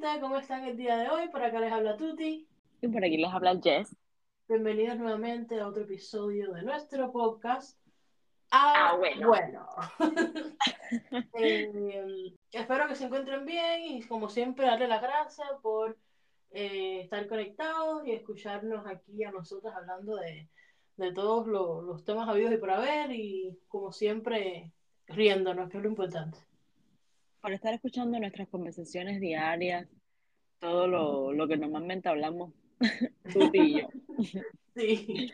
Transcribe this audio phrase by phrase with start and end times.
[0.00, 1.28] gente, ¿cómo están el día de hoy?
[1.28, 2.46] Por acá les habla Tuti.
[2.80, 3.96] Y por aquí les habla Jess.
[4.48, 7.76] Bienvenidos nuevamente a otro episodio de nuestro podcast.
[8.50, 9.28] Ah, Ah, bueno.
[9.28, 9.66] bueno.
[11.34, 15.98] Eh, espero que se encuentren bien y como siempre darle las gracias por
[16.50, 20.48] eh, estar conectados y escucharnos aquí a nosotros hablando de,
[20.96, 24.72] de todos lo- los temas habidos y por haber y como siempre
[25.08, 26.38] riéndonos, que es lo importante.
[27.40, 29.88] Por estar escuchando nuestras conversaciones diarias,
[30.58, 32.52] todo lo, lo que normalmente hablamos,
[33.32, 33.88] tú y yo.
[34.74, 35.32] Sí.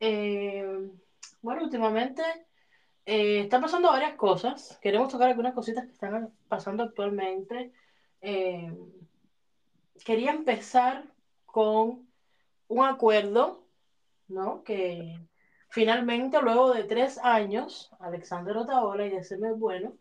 [0.00, 0.90] Eh,
[1.42, 2.22] bueno, últimamente
[3.06, 4.78] eh, están pasando varias cosas.
[4.82, 7.72] Queremos tocar algunas cositas que están pasando actualmente.
[8.20, 8.72] Eh,
[10.04, 11.04] quería empezar
[11.46, 12.08] con
[12.68, 13.66] un acuerdo,
[14.28, 14.62] ¿no?
[14.62, 15.18] Que
[15.68, 19.99] finalmente, luego de tres años, Alexander Otaola y Deceme Bueno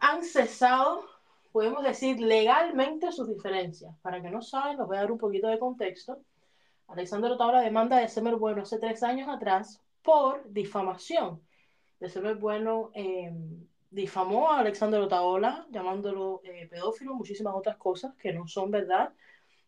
[0.00, 1.04] han cesado,
[1.52, 3.94] podemos decir, legalmente sus diferencias.
[4.02, 6.18] Para que no saben, les voy a dar un poquito de contexto.
[6.88, 11.40] Alexander Otaola demanda a December Bueno hace tres años atrás por difamación.
[12.00, 13.30] December Bueno eh,
[13.90, 19.12] difamó a Alexander Otaola, llamándolo eh, pedófilo, muchísimas otras cosas que no son verdad.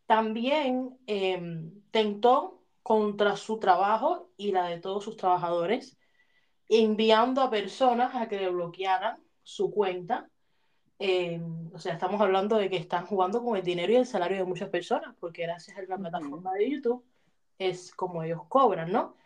[0.06, 5.98] También eh, tentó contra su trabajo y la de todos sus trabajadores,
[6.69, 10.28] enviando a personas a que le bloquearan su cuenta.
[10.98, 11.40] Eh,
[11.72, 14.44] o sea, estamos hablando de que están jugando con el dinero y el salario de
[14.44, 17.04] muchas personas, porque gracias a la plataforma de YouTube
[17.58, 19.16] es como ellos cobran, ¿no?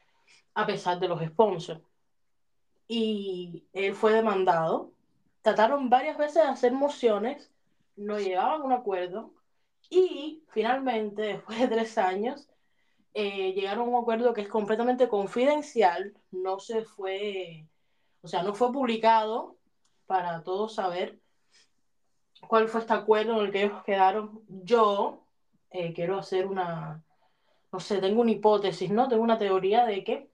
[0.54, 1.82] A pesar de los sponsors.
[2.88, 4.92] Y él fue demandado.
[5.42, 7.50] Trataron varias veces de hacer mociones,
[7.96, 9.32] no llegaban a un acuerdo.
[9.90, 12.48] Y finalmente, después de tres años,
[13.14, 17.66] eh, llegaron a un acuerdo que es completamente confidencial, no se fue,
[18.22, 19.56] o sea, no fue publicado
[20.06, 21.20] para todos saber
[22.48, 24.42] cuál fue este acuerdo en el que ellos quedaron.
[24.48, 25.26] Yo
[25.70, 27.02] eh, quiero hacer una,
[27.72, 29.08] no sé, tengo una hipótesis, ¿no?
[29.08, 30.30] Tengo una teoría de que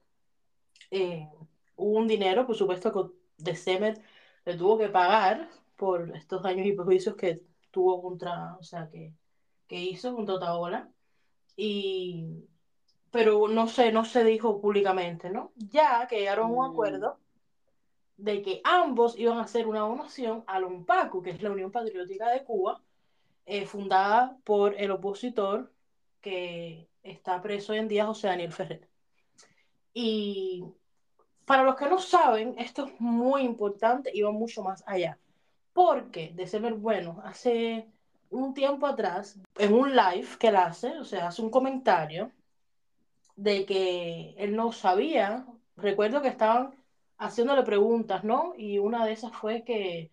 [0.91, 1.29] eh,
[1.75, 4.01] hubo un dinero, por supuesto, que de Semer
[4.45, 7.41] le tuvo que pagar por estos daños y perjuicios que
[7.71, 9.13] tuvo contra, o sea, que,
[9.67, 10.89] que hizo contra Otaola.
[11.55, 12.45] Y,
[13.11, 15.51] pero no sé, no se dijo públicamente, ¿no?
[15.55, 16.71] Ya que llegaron a un Mm.
[16.71, 17.22] acuerdo
[18.17, 21.71] de que ambos iban a hacer una donación a la UNPACU, que es la Unión
[21.71, 22.81] Patriótica de Cuba,
[23.45, 25.71] eh, fundada por el opositor
[26.21, 28.87] que está preso hoy en día, José Daniel Ferrer.
[29.93, 30.63] Y
[31.45, 35.19] para los que no saben, esto es muy importante y va mucho más allá.
[35.73, 37.87] Porque de ser bueno, hace
[38.29, 42.31] un tiempo atrás, en un live que él hace, o sea, hace un comentario
[43.35, 46.75] de que él no sabía, recuerdo que estaban
[47.23, 48.53] haciéndole preguntas, ¿no?
[48.57, 50.11] Y una de esas fue que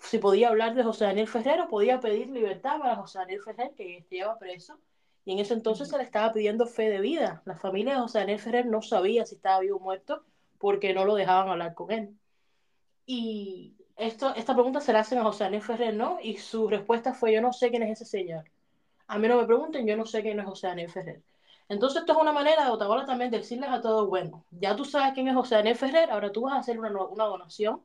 [0.00, 3.72] si podía hablar de José Daniel Ferrer o podía pedir libertad para José Daniel Ferrer,
[3.76, 4.78] que lleva preso.
[5.24, 7.42] Y en ese entonces se le estaba pidiendo fe de vida.
[7.44, 10.24] La familia de José Daniel Ferrer no sabía si estaba vivo o muerto
[10.58, 12.16] porque no lo dejaban hablar con él.
[13.06, 16.18] Y esto, esta pregunta se la hacen a José Daniel Ferrer, ¿no?
[16.22, 18.44] Y su respuesta fue, yo no sé quién es ese señor.
[19.06, 21.22] A mí no me pregunten, yo no sé quién es José Daniel Ferrer.
[21.72, 24.84] Entonces esto es una manera de Otaola también de decirles a todos, bueno, ya tú
[24.84, 27.82] sabes quién es José Daniel Ferrer, ahora tú vas a hacer una, donación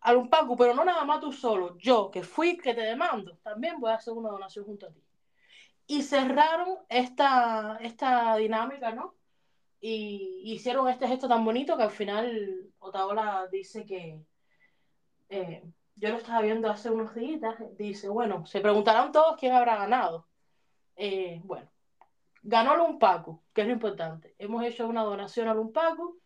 [0.00, 3.36] a un Paco, pero no nada más tú solo, yo que fui que te demando,
[3.42, 5.02] también voy a hacer una donación junto a ti.
[5.86, 9.14] Y cerraron esta, esta dinámica, ¿no?
[9.80, 14.22] Y hicieron este gesto tan bonito que al final Otaola dice que,
[15.28, 15.62] eh,
[15.96, 20.26] yo lo estaba viendo hace unos días, dice, bueno, se preguntarán todos quién habrá ganado.
[20.96, 21.70] Eh, bueno,
[22.42, 24.34] ganó el Unpacu, que es lo importante.
[24.38, 26.18] Hemos hecho una donación al Unpacu.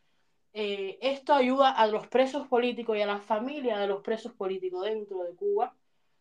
[0.54, 4.84] Eh, esto ayuda a los presos políticos y a la familia de los presos políticos
[4.84, 5.74] dentro de Cuba.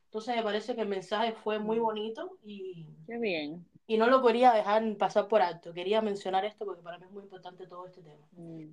[0.06, 3.66] Entonces me parece que el mensaje fue muy bonito y, Qué bien.
[3.88, 5.74] y no lo quería dejar pasar por alto.
[5.74, 8.26] Quería mencionar esto porque para mí es muy importante todo este tema.
[8.34, 8.68] Mm,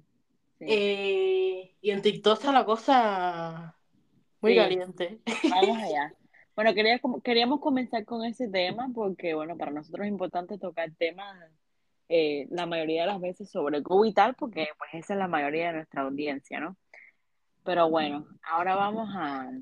[0.58, 0.64] sí.
[0.68, 3.76] Eh, y en TikTok está la cosa
[4.40, 4.58] muy Sí.
[4.58, 5.20] caliente.
[5.50, 6.14] Vamos allá.
[6.58, 11.36] Bueno, quería, queríamos comenzar con ese tema porque, bueno, para nosotros es importante tocar temas
[12.08, 15.28] eh, la mayoría de las veces sobre Cuba y tal, porque pues esa es la
[15.28, 16.76] mayoría de nuestra audiencia, ¿no?
[17.62, 19.52] Pero bueno, ahora vamos a,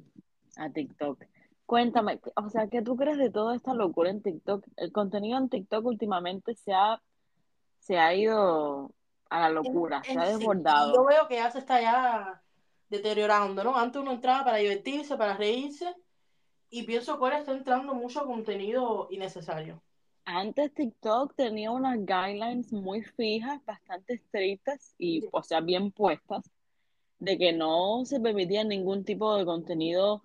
[0.56, 1.22] a TikTok.
[1.66, 4.64] Cuéntame, ¿qué- o sea, ¿qué tú crees de toda esta locura en TikTok?
[4.76, 7.02] El contenido en TikTok últimamente se ha,
[7.78, 8.90] se ha ido
[9.28, 10.30] a la locura, se ha sí.
[10.30, 10.94] desbordado.
[10.94, 12.42] Yo veo que ya se está ya
[12.88, 13.76] deteriorando, ¿no?
[13.76, 15.94] Antes uno entraba para divertirse, para reírse,
[16.70, 19.80] y pienso que ahora está entrando mucho contenido innecesario.
[20.24, 25.28] Antes TikTok tenía unas guidelines muy fijas, bastante estrictas y, Sí.
[25.32, 26.50] o sea, bien puestas,
[27.18, 30.22] de que no se permitía ningún tipo de contenido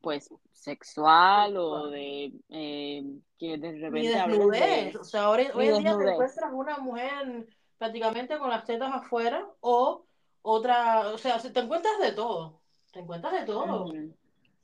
[0.00, 3.04] pues sexual o de eh,
[3.38, 4.92] que de repente desnudez.
[4.94, 7.46] de O sea, hoy, hoy en día te encuentras una mujer
[7.76, 10.04] prácticamente con las tetas afuera o
[10.42, 12.60] otra, o sea, te encuentras de todo.
[12.92, 13.92] Te encuentras de todo.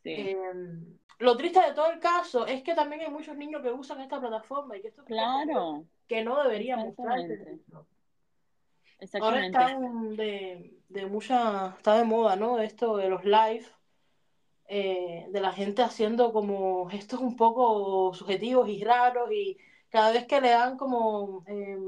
[0.06, 0.52] Sí, Eh,
[1.18, 4.20] lo triste de todo el caso es que también hay muchos niños que usan esta
[4.20, 7.60] plataforma y que esto es claro, que no debería mostrarse.
[9.00, 12.58] exactamente, Ahora están de, de mucha, está de moda, ¿no?
[12.60, 13.66] Esto de los live,
[14.68, 19.58] eh, de la gente haciendo como gestos un poco subjetivos y raros y
[19.90, 21.78] cada vez que le dan como eh,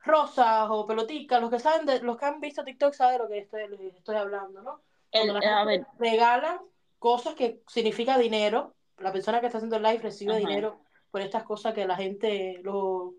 [0.00, 3.28] rosas o peloticas, los que saben, de, los que han visto TikTok saben de lo
[3.28, 4.82] que estoy, les estoy hablando, ¿no?
[5.14, 6.62] Cuando El- la a gente ver, regala
[7.06, 10.40] cosas que significa dinero, la persona que está haciendo el live recibe Ajá.
[10.48, 10.80] dinero
[11.12, 13.14] por estas cosas que la gente, lo-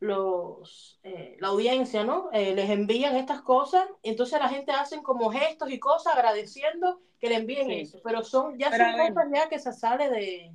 [0.00, 2.28] los, eh, la audiencia, ¿no?
[2.32, 7.28] Eh, les envían estas cosas, entonces la gente hacen como gestos y cosas agradeciendo que
[7.30, 7.80] le envíen Sí.
[7.82, 10.52] eso, pero son, ya Pero son cosas ya que se sale de,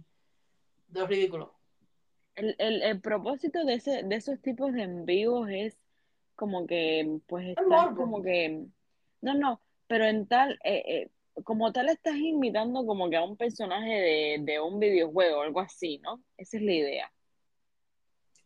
[0.90, 1.54] de lo ridículo.
[2.36, 5.78] el, el, el propósito de ese, de esos tipos de envíos es
[6.36, 7.96] como que, pues morbo.
[7.96, 8.66] como que,
[9.22, 11.12] no, no, pero en tal, eh, eh,
[11.44, 15.60] como tal estás imitando como que a un personaje de, de un videojuego o algo
[15.60, 16.22] así, ¿no?
[16.38, 17.12] Esa es la idea.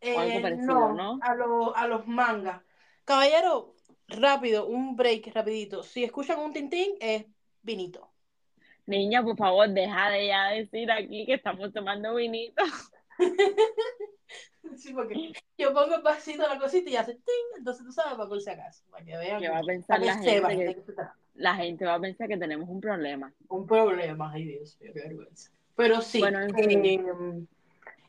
[0.01, 1.19] O algo Eh, parecido, no, ¿no?
[1.21, 2.61] A, lo- a los mangas.
[3.05, 3.73] Caballero,
[4.07, 5.83] rápido, un break rapidito.
[5.83, 7.25] Si escuchan un tintín, es
[7.61, 8.09] vinito.
[8.87, 12.63] Niña, por favor, deja de ya decir aquí que estamos tomando vinito.
[14.77, 18.29] Sí, porque yo pongo el pasito la cosita y hace ting, entonces tú sabes para
[18.29, 20.75] por si acaso, para que vean, ¿Qué va a pensar que la gente?
[20.75, 20.93] Que se.
[21.41, 23.33] La gente va a pensar que tenemos un problema.
[23.49, 25.51] Un problema, ay Dios mío, qué vergüenza.
[25.75, 26.85] Pero sí, Bueno, en fin.
[26.85, 27.45] eh,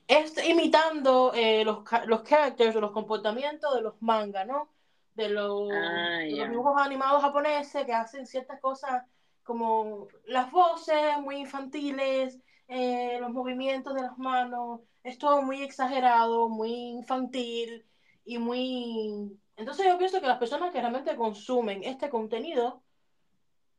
[0.08, 4.69] es imitando eh, los, los characters o los comportamientos de los mangas, ¿no?
[5.14, 9.05] De los, Ah, de los dibujos animados japoneses que hacen ciertas cosas
[9.43, 12.38] como las voces muy infantiles,
[12.69, 17.84] eh, los movimientos de las manos, es todo muy exagerado, muy infantil
[18.25, 19.38] y muy...
[19.56, 22.82] Entonces yo pienso que las personas que realmente consumen este contenido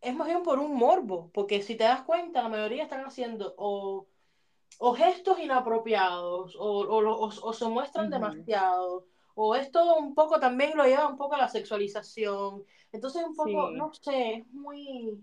[0.03, 3.53] es más bien por un morbo, porque si te das cuenta, la mayoría están haciendo
[3.57, 4.07] o,
[4.79, 9.05] o gestos inapropiados, o, o, se muestran demasiado,
[9.35, 12.63] o es todo un poco, también lo lleva un poco a la sexualización.
[12.91, 13.75] Entonces un poco, Sí.
[13.75, 15.19] no sé, es muy...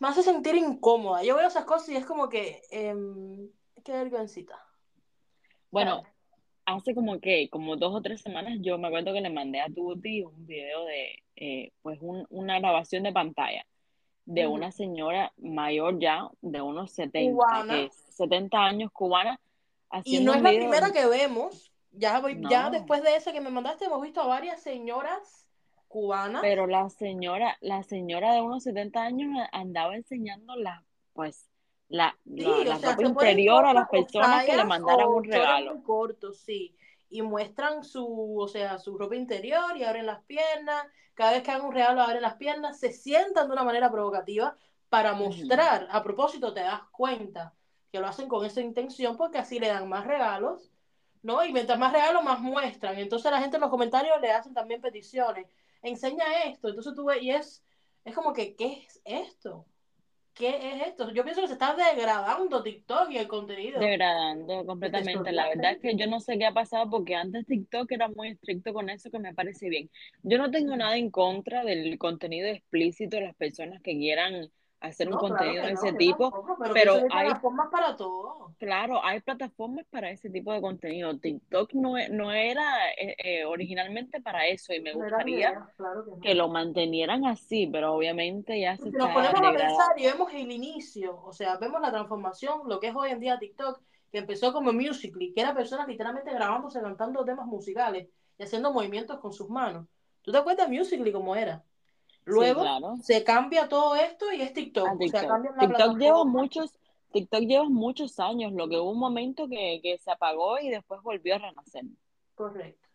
[0.00, 1.22] Me hace sentir incómoda.
[1.22, 2.60] Yo veo esas cosas y es como que...
[2.70, 3.48] em,
[3.84, 4.58] qué vergüencita.
[5.70, 6.02] Bueno,
[6.66, 9.68] hace como que, como dos o tres semanas, yo me acuerdo que le mandé a
[9.68, 13.64] Tuti un video de, eh, pues, un- una grabación de pantalla
[14.24, 17.74] de una señora mayor ya, de unos 70, Cubana.
[17.74, 19.40] que 70 años cubana,
[20.04, 21.70] Y no es la primera que vemos.
[21.90, 25.46] Ya, voy- ya después de ese que me mandaste, hemos visto a varias señoras
[25.88, 26.40] cubanas.
[26.40, 30.82] Pero la señora, la señora de unos 70 años andaba enseñando la,
[31.12, 31.50] pues,
[31.88, 35.74] la, Sí, la, la sea, ropa interior a las personas que le mandaran un regalo.
[35.74, 36.74] muy cortos, sí.
[37.12, 40.86] Y muestran su, o sea, su ropa interior y abren las piernas.
[41.14, 42.80] Cada vez que hagan un regalo, abren las piernas.
[42.80, 44.56] Se sientan de una manera provocativa
[44.88, 45.86] para mostrar.
[45.90, 47.54] A propósito, te das cuenta
[47.92, 50.72] que lo hacen con esa intención porque así le dan más regalos,
[51.22, 51.44] ¿no?
[51.44, 52.98] Y mientras más regalos, más muestran.
[52.98, 55.46] Entonces la gente en los comentarios le hacen también peticiones.
[55.82, 56.68] Enseña esto.
[56.68, 57.62] Entonces tú ves, y es,
[58.04, 59.66] es como que, ¿qué es esto?
[60.34, 61.12] ¿Qué es esto?
[61.12, 63.78] Yo pienso que se está degradando TikTok y el contenido.
[63.78, 65.30] Degradando completamente.
[65.32, 68.28] La verdad es que yo no sé qué ha pasado porque antes TikTok era muy
[68.28, 69.90] estricto con eso que me parece bien.
[70.22, 74.50] Yo no tengo nada en contra del contenido explícito de las personas que quieran
[74.82, 78.54] hacer un claro contenido de no, ese tipo, tampoco, pero, hay plataformas para todo.
[78.58, 81.16] claro, hay plataformas para ese tipo de contenido.
[81.18, 86.04] TikTok no, e- no era eh, eh, originalmente para eso y me gustaría idea, claro
[86.04, 86.20] que no.
[86.20, 90.04] que lo mantenieran así, pero obviamente ya se Si nos está ponemos a pensar y
[90.04, 93.80] vemos el inicio, o sea, vemos la transformación, lo que es hoy en día TikTok,
[94.10, 99.18] que empezó como Musical.ly, que era personas literalmente grabándose, cantando temas musicales y haciendo movimientos
[99.20, 99.86] con sus manos.
[100.22, 101.64] ¿Tú te acuerdas Musical.ly cómo era?
[102.24, 102.96] Luego claro.
[103.02, 104.88] se cambia todo esto y es TikTok.
[104.88, 105.98] a O sea, TikTok.
[105.98, 106.78] lleva muchos,
[107.12, 111.02] TikTok lleva muchos años, lo que hubo un momento que, que se apagó y después
[111.02, 111.84] volvió a renacer.
[112.34, 112.88] Correcto.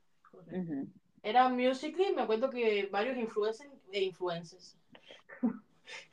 [1.23, 4.77] Era Musical.ly, me acuerdo que varios influencers e influencers.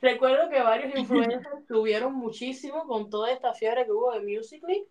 [0.01, 4.87] Recuerdo que varios influencers tuvieron muchísimo con toda esta fiebre que hubo de Musical.ly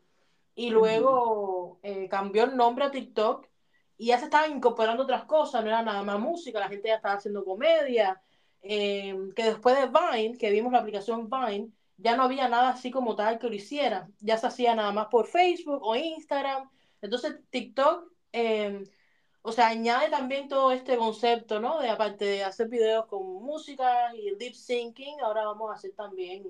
[0.56, 3.48] y luego eh, cambió el nombre a TikTok
[4.04, 6.96] y ya se estaban incorporando otras cosas, no era nada más música, la gente ya
[6.96, 8.22] estaba haciendo comedia,
[8.62, 12.92] eh, que después de Vine, que vimos la aplicación Vine, ya no había nada así
[12.92, 16.70] como tal que lo hiciera, ya se hacía nada más por Facebook o Instagram,
[17.02, 18.84] entonces TikTok, eh,
[19.42, 21.80] o sea, añade también todo este concepto, ¿no?
[21.80, 26.44] De aparte de hacer videos con música y lip syncing, ahora vamos a hacer también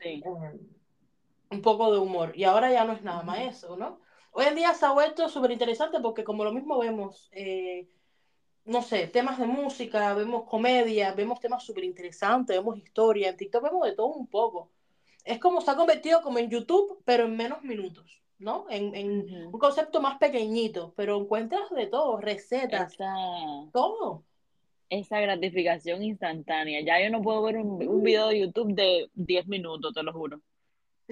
[0.00, 0.20] Sí.
[0.26, 0.60] eh,
[1.52, 2.32] un poco de humor.
[2.34, 4.00] Y ahora ya no es nada más eso, ¿no?
[4.32, 7.88] Hoy en día se ha vuelto súper interesante porque como lo mismo vemos, eh,
[8.64, 13.62] no sé, temas de música, vemos comedia, vemos temas súper interesantes, vemos historia, en TikTok
[13.64, 14.72] vemos de todo un poco.
[15.24, 18.66] Es como se ha convertido como en YouTube, pero en menos minutos, ¿no?
[18.70, 24.26] En, en un concepto más pequeñito, pero encuentras de todo, recetas, Esa, todo.
[24.88, 26.80] esa gratificación instantánea.
[26.82, 30.12] Ya yo no puedo ver un, un video de YouTube de 10 minutos, te lo
[30.12, 30.40] juro.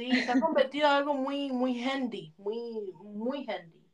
[0.00, 3.86] Sí, se ha convertido en algo muy, muy handy, muy, muy handy.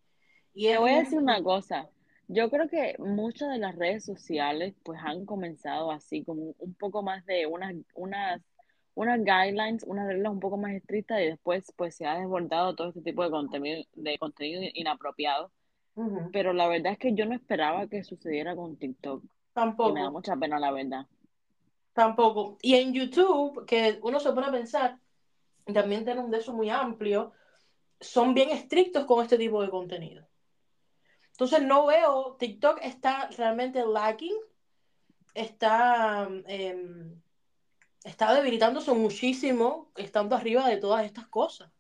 [0.54, 1.88] Y Te voy a decir una cosa.
[2.28, 7.02] Yo creo que muchas de las redes sociales pues han comenzado así, como un poco
[7.02, 8.42] más de unas, unas,
[8.94, 12.88] unas guidelines, unas reglas un poco más estrictas y después pues se ha desbordado todo
[12.88, 15.52] este tipo de contenido, de contenido inapropiado.
[16.32, 19.24] Pero la verdad es que yo no esperaba que sucediera con TikTok
[19.82, 21.06] y me da Tampoco, mucha pena la verdad.
[21.92, 22.58] tampoco.
[22.62, 25.00] Y en YouTube, que uno se pone a pensar,
[25.72, 27.32] también tiene un eso muy amplio,
[28.00, 30.26] son bien estrictos con este tipo de contenido.
[31.32, 34.36] Entonces no veo, TikTok está realmente lacking,
[35.34, 37.14] está, eh,
[38.04, 41.70] está debilitándose muchísimo, estando arriba de todas estas cosas.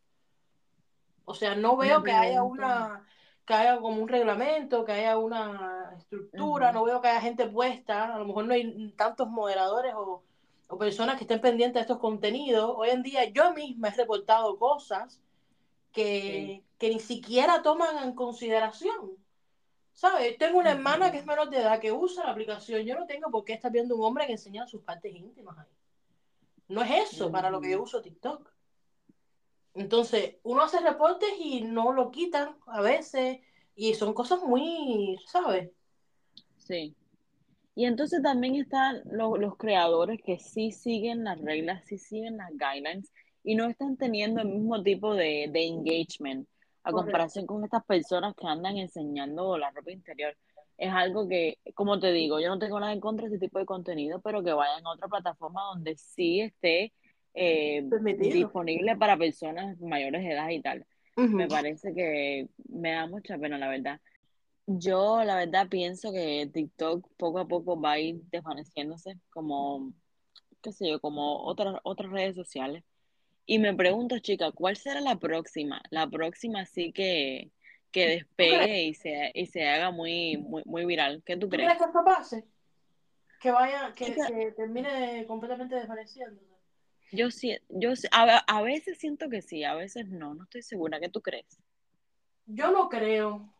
[1.24, 3.06] O sea, no veo que haya una,
[3.46, 8.14] que haya como un reglamento, que haya una estructura, no veo que haya gente puesta,
[8.14, 10.22] a lo mejor no hay tantos moderadores o,
[10.68, 12.74] o personas que estén pendientes de estos contenidos.
[12.76, 15.20] Hoy en día yo misma he reportado cosas sí,
[15.92, 19.12] que, que ni siquiera toman en consideración.
[19.92, 20.36] ¿Sabes?
[20.36, 22.82] Tengo una hermana que es menor de edad que usa la aplicación.
[22.82, 25.72] Yo no tengo por qué estar viendo un hombre que enseña sus partes íntimas ahí.
[26.68, 28.52] No es eso para lo que yo uso TikTok.
[29.72, 33.40] Entonces, uno hace reportes y no lo quitan a veces.
[33.74, 35.70] Y son cosas muy, ¿sabes?
[36.58, 36.94] sí.
[37.76, 42.50] Y entonces también están lo- los creadores que sí siguen las reglas, sí siguen las
[42.52, 43.12] guidelines
[43.44, 46.48] y no están teniendo el mismo tipo de, de engagement
[46.84, 47.02] a Correcto.
[47.02, 50.36] comparación con estas personas que andan enseñando la ropa interior.
[50.78, 53.58] Es algo que, como te digo, yo no tengo nada en contra de este tipo
[53.58, 56.92] de contenido, pero que vayan a otra plataforma donde sí esté
[57.34, 57.82] eh,
[58.16, 60.86] disponible para personas mayores de edad y tal.
[61.32, 64.00] Me parece que me da mucha pena, la verdad.
[64.66, 69.92] Yo, la verdad, pienso que TikTok poco a poco va a ir desvaneciéndose como,
[70.62, 72.84] qué sé yo, como otras, otras redes sociales.
[73.46, 75.82] Y me pregunto, chica, ¿cuál será la próxima?
[75.90, 77.52] La próxima sí que,
[77.92, 81.22] que despegue y se, y se haga muy, muy, muy viral.
[81.24, 81.78] ¿Qué tú ¿Tú crees crees?
[81.78, 82.44] que pase?
[83.40, 86.56] Que vaya, que, Chica, que termine completamente desvaneciéndose.
[87.10, 91.00] yo sí, yo a, a veces siento que sí, a veces no, no estoy segura.
[91.00, 91.60] ¿Qué tú crees?
[92.46, 93.55] Yo no creo.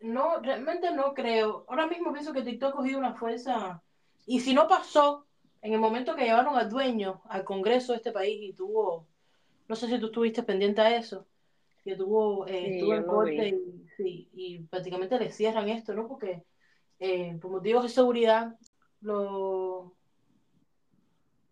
[0.00, 1.64] No, realmente no creo.
[1.68, 3.82] Ahora mismo pienso que TikTok ha cogido una fuerza.
[4.26, 5.26] Y si no pasó,
[5.62, 9.06] en el momento que llevaron al dueño al Congreso de este país y tuvo,
[9.68, 11.26] no sé si tú estuviste pendiente a eso,
[11.84, 16.06] que tuvo, eh, Sí, estuvo en corte y, sí, y prácticamente le cierran esto, ¿no?
[16.08, 16.42] Porque
[16.98, 18.54] eh, por motivos de seguridad,
[19.00, 19.94] lo-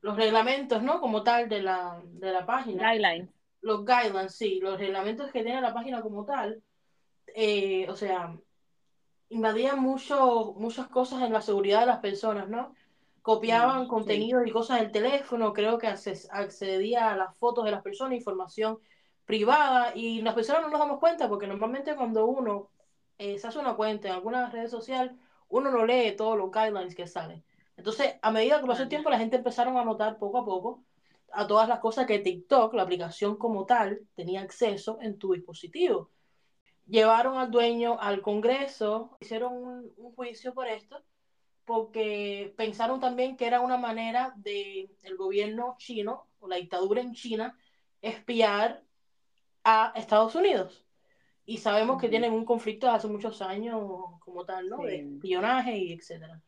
[0.02, 1.00] los reglamentos, ¿no?
[1.00, 3.30] Como tal de la, de la página, Guidelines.
[3.62, 6.62] los guidelines, sí, los reglamentos que tiene la página como tal,
[7.34, 8.38] eh, o sea,
[9.28, 12.68] invadían mucho, muchas cosas en la seguridad de las personas, ¿no?
[12.68, 12.74] Mm,
[13.22, 17.82] Copiaban sí, contenidos y cosas del teléfono, creo que accedía a las fotos de las
[17.82, 18.78] personas, información
[19.24, 22.70] privada, y las personas no nos damos cuenta porque normalmente cuando uno
[23.18, 26.94] eh, se hace una cuenta en alguna red social, uno no lee todos los guidelines
[26.94, 27.42] que salen.
[27.76, 30.84] Entonces, a medida que pasó el tiempo, la gente empezaron a notar poco a poco
[31.32, 36.10] a todas las cosas que TikTok, la aplicación como tal, tenía acceso en tu dispositivo
[36.86, 41.02] llevaron al dueño al Congreso, hicieron un, un, juicio por esto,
[41.64, 47.14] porque pensaron también que era una manera de el gobierno chino o la dictadura en
[47.14, 47.56] China
[48.02, 48.84] espiar
[49.64, 50.86] a Estados Unidos.
[51.46, 53.82] Y sabemos que tienen un conflicto hace muchos años
[54.20, 54.78] como tal, ¿no?
[54.78, 55.14] De Sí.
[55.16, 56.40] espionaje y etcétera.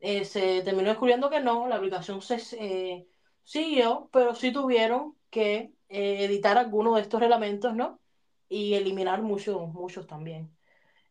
[0.00, 3.06] Eh, se terminó descubriendo que no, la aplicación se eh,
[3.42, 8.00] siguió, pero sí tuvieron que eh, editar algunos de estos reglamentos, ¿no?
[8.48, 10.50] Y eliminar muchos, muchos también.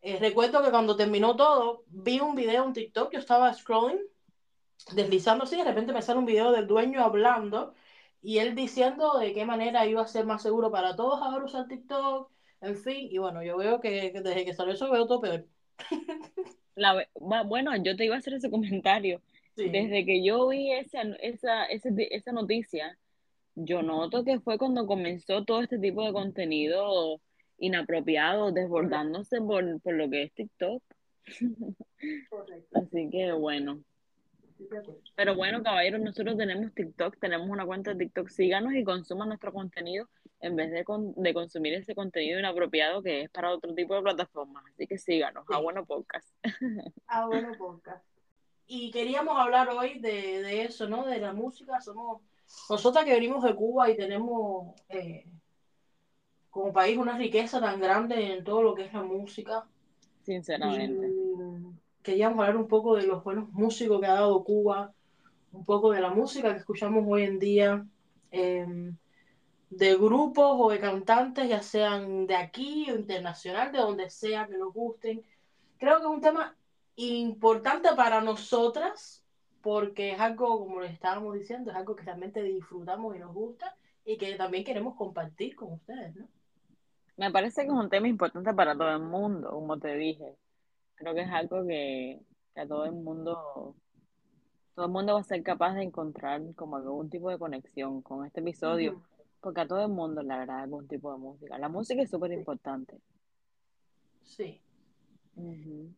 [0.01, 3.99] Eh, recuerdo que cuando terminó todo, vi un video en TikTok, yo estaba scrolling,
[4.95, 7.73] deslizando así, de repente me sale un video del dueño hablando
[8.21, 11.67] y él diciendo de qué manera iba a ser más seguro para todos ahora usar
[11.67, 15.21] TikTok, en fin, y bueno, yo veo que, que desde que salió eso veo todo
[15.21, 15.47] peor.
[16.75, 17.07] La,
[17.45, 19.21] bueno, yo te iba a hacer ese comentario.
[19.55, 22.97] Sí, Desde que yo vi esa, esa, ese- esa noticia,
[23.55, 27.19] yo noto que fue cuando comenzó todo este tipo de contenido
[27.57, 30.83] inapropiado, desbordándose por, por lo que es TikTok.
[32.29, 32.79] correcto.
[32.79, 33.81] Así que bueno,
[35.15, 39.53] Pero bueno, caballeros, nosotros tenemos TikTok, tenemos una cuenta de TikTok, síganos y consuman nuestro
[39.53, 40.83] contenido en vez de,
[41.15, 44.63] de consumir ese contenido inapropiado que es para otro tipo de plataformas.
[44.73, 46.27] Así que síganos, a bueno podcast.
[47.07, 48.05] A bueno podcast.
[48.65, 51.05] Y queríamos hablar hoy de, de, eso, ¿no?
[51.05, 51.79] De la música.
[51.81, 52.21] Somos
[52.69, 55.25] nosotras que venimos de Cuba y tenemos eh,
[56.49, 59.65] como país una riqueza tan grande en todo lo que es la música.
[60.21, 61.11] Sinceramente.
[62.01, 64.93] queríamos hablar un poco de los buenos músicos que ha dado Cuba,
[65.51, 67.85] un poco de la música que escuchamos hoy en día,
[68.31, 68.95] em,
[69.69, 74.57] de grupos o de cantantes, ya sean de aquí o internacional, de donde sea que
[74.57, 75.23] nos gusten.
[75.77, 76.55] Creo que es un tema
[76.95, 79.22] importante para nosotras,
[79.63, 83.77] porque es algo, como les estábamos diciendo, es algo que realmente disfrutamos y nos gusta
[84.03, 86.27] y que también queremos compartir con ustedes, ¿no?
[87.15, 90.35] Me parece que es un tema importante para todo el mundo, como te dije.
[90.95, 92.19] Creo que es algo que,
[92.55, 93.73] a todo el mundo,
[94.75, 98.25] todo el mundo va a ser capaz de encontrar como algún tipo de conexión con
[98.25, 99.01] este episodio,
[99.39, 101.57] porque a todo el mundo le agrada algún tipo de música.
[101.57, 102.99] La música es súper importante.
[104.23, 104.59] Sí.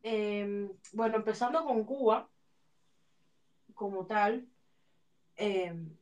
[0.04, 2.30] Em, bueno, empezando con Cuba,
[3.76, 4.48] como tal,
[5.36, 5.96] em,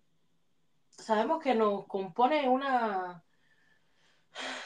[0.89, 3.23] sabemos que nos compone una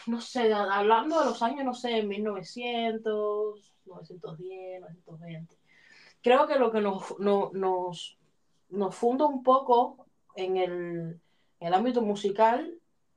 [0.07, 5.57] no sé, hablando de los años, no sé, 1900, 910, 920.
[6.21, 8.17] Creo que lo que nos, nos,
[8.69, 12.73] nos funda un poco en el, ámbito musical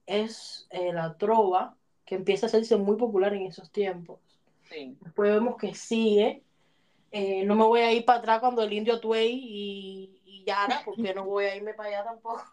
[0.07, 4.21] es eh, la trova, que empieza a hacerse muy popular en esos tiempos.
[5.01, 6.43] Después vemos que sigue.
[7.13, 10.83] Eh, no me voy a ir para atrás cuando el indio Tuey y, y Yara,
[10.85, 12.45] porque no voy a irme para allá tampoco.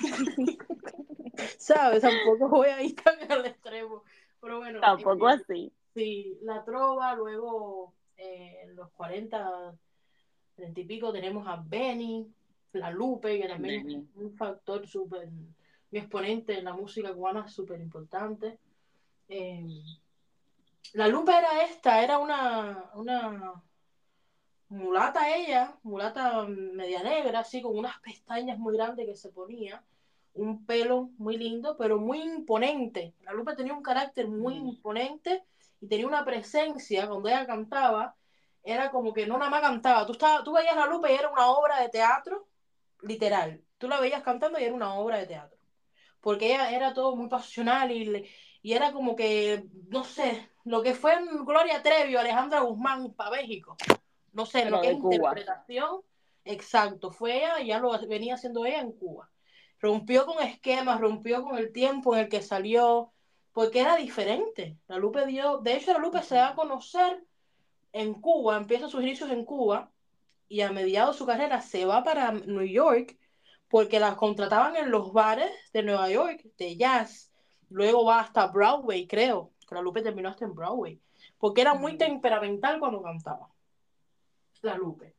[1.58, 2.02] ¿Sabes?
[2.02, 4.02] Tampoco voy a ir tan al extremo.
[4.40, 4.80] Pero bueno.
[4.80, 5.72] Tampoco eh, así.
[5.94, 9.74] Sí, la trova, luego eh, en los 40,
[10.56, 12.26] 30 y pico tenemos a Benny,
[12.72, 15.28] la Lupe, que también es un factor súper,
[15.90, 18.58] mi exponente en la música cubana súper importante.
[19.28, 19.68] Em,
[20.94, 23.62] la Lupe era esta, era una, una
[24.68, 29.82] mulata ella, mulata media negra, así con unas pestañas muy grandes que se ponía
[30.34, 33.14] un pelo muy lindo, pero muy imponente.
[33.22, 34.68] La Lupe tenía un carácter muy mm.
[34.68, 35.44] imponente
[35.80, 38.16] y tenía una presencia cuando ella cantaba,
[38.62, 41.30] era como que no nada más cantaba, tú, estabas, tú veías la Lupe y era
[41.30, 42.48] una obra de teatro,
[43.02, 43.62] literal.
[43.78, 45.58] Tú la veías cantando y era una obra de teatro.
[46.20, 48.24] Porque ella era todo muy pasional y,
[48.62, 53.32] y era como que, no sé, lo que fue en Gloria Trevi Alejandra Guzmán para
[53.32, 53.76] México.
[54.34, 56.02] No sé, lo que es interpretación,
[56.44, 59.30] exacto, fue ella y ya lo venía haciendo ella en Cuba
[59.84, 63.12] rompió con esquemas, rompió con el tiempo en el que salió,
[63.52, 64.78] porque era diferente.
[64.88, 67.22] La Lupe dio, de hecho la Lupe se da a conocer
[67.92, 69.90] en Cuba, empieza sus inicios en Cuba
[70.48, 73.18] y a mediados de su carrera se va para New York
[73.68, 77.30] porque la contrataban en los bares de Nueva York de jazz.
[77.68, 80.98] Luego va hasta Broadway, creo, que la Lupe terminó hasta en Broadway,
[81.38, 83.50] porque era muy temperamental cuando cantaba.
[84.64, 85.14] La Lupe.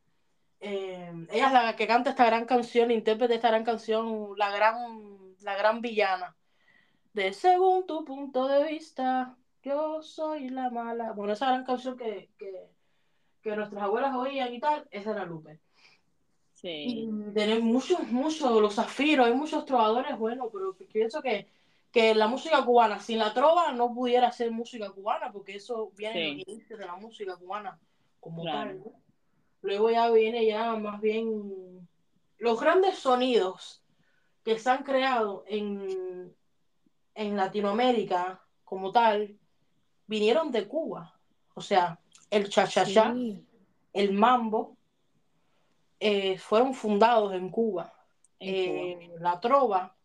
[0.60, 5.34] Eh, ella es la que canta esta gran canción, intérprete esta gran canción, la gran,
[5.42, 6.36] la gran villana.
[7.12, 11.12] De según tu punto de vista, yo soy la mala.
[11.12, 12.68] Bueno, esa gran canción que, que,
[13.42, 15.60] que nuestras abuelas oían y tal, es de la Lupe.
[16.54, 17.08] Sí.
[17.34, 21.46] tenemos muchos, muchos, los zafiros, hay muchos trovadores buenos, pero pienso que,
[21.92, 26.42] que la música cubana, sin la trova no pudiera ser música cubana, porque eso viene
[26.46, 27.78] de la música cubana
[28.20, 28.82] como tal.
[29.66, 31.88] Luego ya viene ya más bien
[32.38, 33.82] los grandes sonidos
[34.44, 36.32] que se han creado en,
[37.16, 39.36] en Latinoamérica como tal,
[40.06, 41.18] vinieron de Cuba.
[41.54, 41.98] O sea,
[42.30, 43.12] el cha-cha-cha,
[43.92, 44.76] el mambo,
[45.98, 47.92] eh, fueron fundados en Cuba.
[48.38, 49.95] Eh, la trova,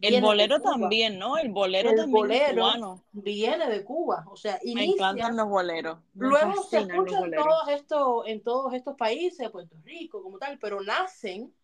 [0.00, 1.38] el bolero también, ¿no?
[1.38, 5.98] El bolero también bolero viene de Cuba, o sea, inicia, Me encantan los boleros.
[6.14, 11.54] luego se escuchan todos estos, en todos estos países, Puerto Rico, como tal, pero nacen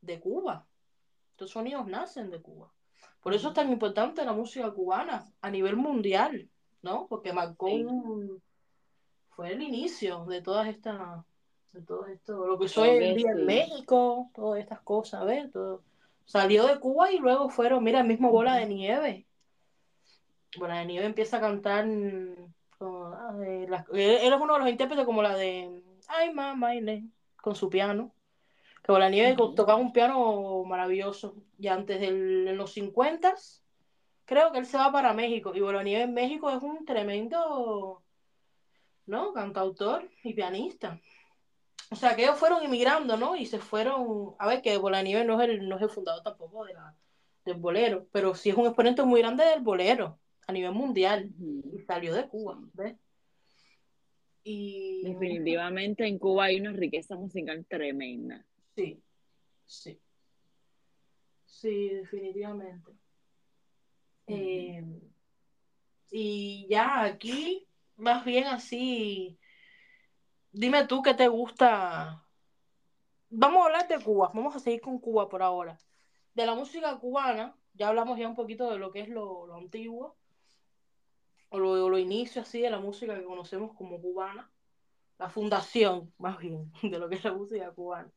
[0.00, 0.66] de Cuba.
[1.30, 2.72] Estos sonidos nacen de Cuba.
[3.20, 6.48] Por eso es tan importante la música cubana a nivel mundial,
[6.82, 7.06] ¿no?
[7.08, 7.68] Porque marcó
[9.30, 11.24] fue el inicio de todas estas,
[11.72, 15.52] de todo esto, lo que soy en día en México, todas estas cosas, ¿ves?
[15.52, 15.82] Todo
[16.26, 19.26] Salió de Cuba y luego fueron, mira, el mismo Bola de Nieve.
[20.58, 21.86] Bola de Nieve empieza a cantar.
[22.80, 26.72] Ah, él es uno de los intérpretes como la de Ay, mamá,
[27.36, 28.12] con su piano.
[28.82, 31.36] Que Bola de Nieve tocaba un piano maravilloso.
[31.58, 33.34] Y antes de los 50
[34.24, 35.52] creo que él se va para México.
[35.54, 38.02] Y Bola de Nieve en México es un tremendo,
[39.06, 39.32] ¿no?
[39.32, 41.00] Cantautor y pianista.
[41.90, 43.36] O sea, que ellos fueron inmigrando, ¿no?
[43.36, 46.64] Y se fueron, a ver, que Bolanieve no es el, no es el fundador tampoco
[46.64, 46.96] de la,
[47.44, 51.30] del bolero, pero sí es un exponente muy grande del bolero a nivel mundial.
[51.72, 52.96] Y salió de Cuba, ¿ves?
[54.42, 55.02] Y...
[55.04, 58.44] Definitivamente en Cuba hay una riqueza musical tremenda.
[58.74, 59.00] Sí,
[59.64, 59.98] sí.
[61.44, 62.92] Sí, definitivamente.
[64.26, 64.84] Eh,
[66.10, 69.38] y ya aquí, más bien así,
[70.56, 72.24] dime tú qué te gusta.
[73.28, 75.78] Vamos a hablar de Cuba, vamos a seguir con Cuba por ahora.
[76.34, 80.16] De la música cubana, ya hablamos ya un poquito de lo que es lo, antiguo,
[81.50, 84.50] o lo, lo inicio así de la música que conocemos como cubana,
[85.18, 88.10] la fundación, más bien, de lo que es la música cubana.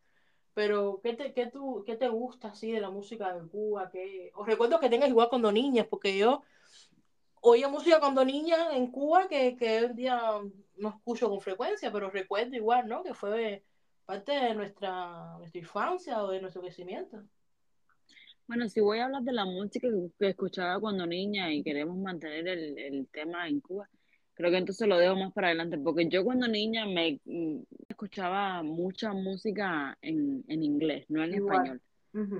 [0.53, 3.89] Pero, ¿qué te, qué tú, qué te gusta así de la música de Cuba?
[3.89, 4.31] ¿Qué...
[4.35, 6.43] Os recuerdo que tengas igual cuando niñas, porque yo
[7.41, 10.41] oía música cuando niña en Cuba que, que hoy en día
[10.79, 13.03] no escucho con frecuencia, pero recuerdo igual, ¿no?
[13.03, 13.63] Que fue
[14.05, 17.23] parte de nuestra, nuestra infancia o de nuestro crecimiento.
[18.47, 19.87] Bueno, si voy a hablar de la música
[20.17, 23.87] que escuchaba cuando niña y queremos mantener el, el tema en Cuba,
[24.39, 28.63] creo que entonces lo dejo más para adelante, porque yo cuando niña me mm, escuchaba
[28.63, 31.81] mucha música en, en inglés, no en español.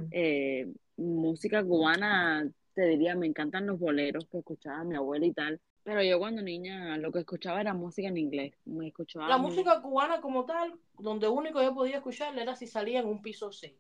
[0.10, 5.60] Eh, música cubana, te diría, me encantan los boleros que escuchaba mi abuela y tal,
[5.84, 8.54] pero yo cuando niña lo que escuchaba era música en inglés.
[8.66, 13.00] Me escuchaba la música cubana como tal, donde único yo podía escucharla era si salía
[13.00, 13.74] en un piso 6.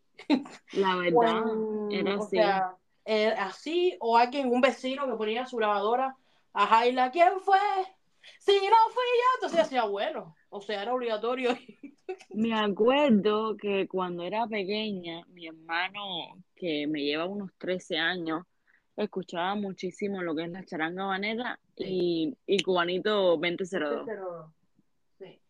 [0.74, 1.44] La verdad,
[1.92, 2.38] era o así.
[2.38, 6.16] Sea, eh, así, o alguien, un vecino que ponía su grabadora
[6.54, 7.58] a Jaila, ¿quién fue?
[8.40, 11.52] Si no fui yo, entonces decía, bueno, o sea, era obligatorio.
[12.30, 18.46] Me acuerdo que cuando era pequeña, mi hermano, que me lleva unos 13 años,
[19.04, 24.06] escuchaba muchísimo lo que es la charanga banera y, y Cubanito 2002.
[24.06, 24.52] 2002.
[25.18, 25.42] Sí.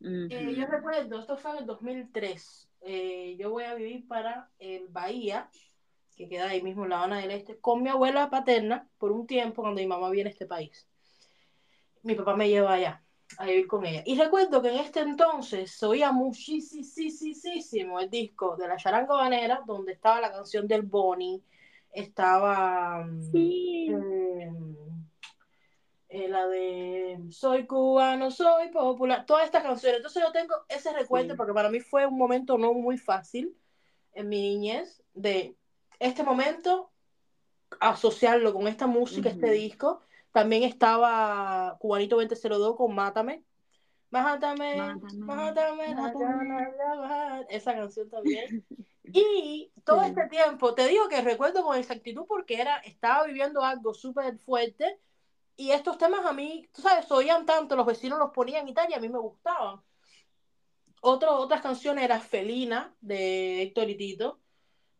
[0.00, 2.68] Eh, yo recuerdo, esto fue en el 2003.
[2.82, 5.50] Eh, yo voy a vivir para el Bahía,
[6.16, 9.26] que queda ahí mismo en La Habana del Este, con mi abuela paterna por un
[9.26, 10.88] tiempo cuando mi mamá viene a este país
[12.04, 13.02] mi papá me lleva allá
[13.38, 14.02] a vivir con ella.
[14.06, 19.62] Y recuerdo que en este entonces se oía muchísimo el disco de la charanga banera,
[19.66, 21.42] donde estaba la canción del Bonnie,
[21.94, 23.88] estaba sí.
[23.90, 24.52] eh,
[26.08, 29.98] eh, la de Soy cubano, soy popular, todas estas canciones.
[29.98, 33.56] Entonces yo tengo ese recuerdo porque para mí fue un momento no muy fácil
[34.12, 35.56] en mi niñez de
[35.98, 36.90] este momento
[37.80, 40.00] asociarlo con esta música, este disco
[40.34, 43.44] también estaba Cubanito 2002 con Mátame.
[44.14, 44.76] Mátame,
[45.16, 48.64] mátame, mátame, esa canción también.
[49.16, 53.92] Y todo este tiempo, te digo que recuerdo con exactitud porque era, estaba viviendo algo
[53.92, 54.98] súper fuerte
[55.56, 58.90] y estos temas a mí, tú sabes, oían tanto, los vecinos los ponían y tal,
[58.90, 59.80] y a mí me gustaban.
[61.02, 64.40] Otro, otras canciones era Felina de Héctor y Tito.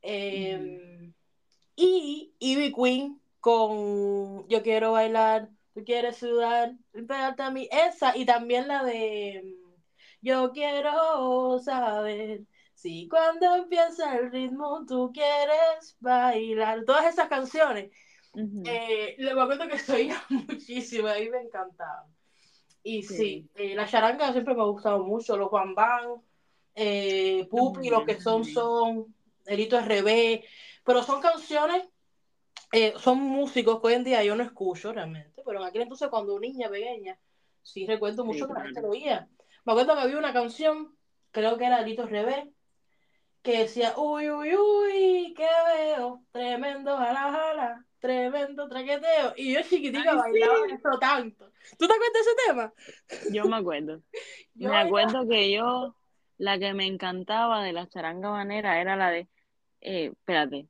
[0.03, 1.13] Eh,
[1.75, 8.25] Y Ivy Queen con Yo quiero bailar, tú quieres sudar, pégate a mí, esa, y
[8.25, 9.57] también la de
[10.23, 12.43] Yo quiero saber
[12.75, 17.91] si cuando empieza el ritmo tú quieres bailar, todas esas canciones.
[18.65, 22.07] Eh, le acuerdo que oía muchísimo, a mí me encantaba.
[22.83, 26.21] Y sí, eh, la charanga siempre me ha gustado mucho, los Juan Van,
[26.75, 29.15] eh, Pupi, los que son son,
[29.47, 30.43] Elito RB,
[30.85, 31.85] pero son canciones
[32.73, 36.09] eh, son músicos que hoy en día yo no escucho realmente, pero en aquel entonces
[36.09, 37.19] cuando niña pequeña,
[37.63, 39.29] sí recuerdo mucho que la gente lo oía.
[39.65, 40.97] Me acuerdo que había una canción,
[41.31, 42.45] creo que era Lito Revés,
[43.43, 49.35] que decía, uy, uy, uy, qué veo, tremendo jala, jala, tremendo traqueteo.
[49.37, 51.53] Y yo chiquitica bailaba eso tanto.
[51.79, 52.73] ¿Tú te acuerdas de ese tema?
[53.33, 54.03] Yo me acuerdo.
[54.55, 55.95] me acuerdo que yo,
[56.39, 59.29] la que me encantaba de la charanga manera era la de,
[59.81, 60.69] eh, espérate,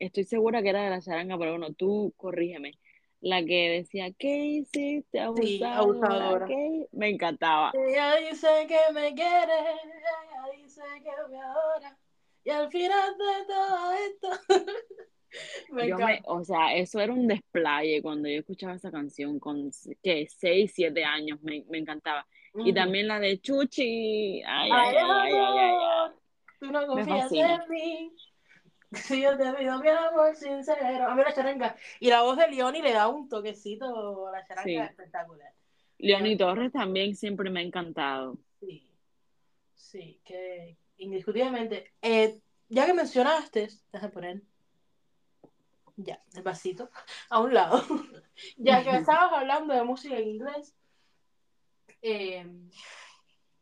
[0.00, 2.78] estoy segura que era de la charanga, pero bueno, tú corrígeme.
[3.20, 6.46] La que decía, ¿qué hiciste, abusadora?
[6.46, 7.70] Sí, Me encantaba.
[7.74, 11.98] Ella dice que me quiere, ella dice que me adora.
[12.42, 14.28] Y al final de todo esto...
[15.70, 19.70] me yo me, o sea, eso era un desplaye cuando yo escuchaba esa canción con,
[20.02, 20.26] ¿qué?
[20.26, 22.26] 6, 7 años, me, me encantaba.
[22.54, 24.42] Y también la de Chuchi.
[24.46, 26.10] Ay, ay, ay, ay, ay, ay,
[26.58, 28.12] Tú no confías en mí.
[28.92, 31.08] Sí, yo te pido mi amor sincero.
[31.08, 31.76] A mí la charanga.
[32.00, 35.52] Y la voz de Leoni le da un toquecito a la charanga espectacular.
[35.98, 38.38] Leoni Torres también siempre me ha encantado.
[38.58, 38.90] Sí,
[39.74, 41.92] sí, que indiscutiblemente.
[42.02, 44.42] Eh, ya que mencionaste, déjame poner
[45.96, 46.90] ya, el vasito
[47.28, 47.82] a un lado.
[48.56, 50.74] ya que estabas hablando de música en inglés,
[52.02, 52.46] eh,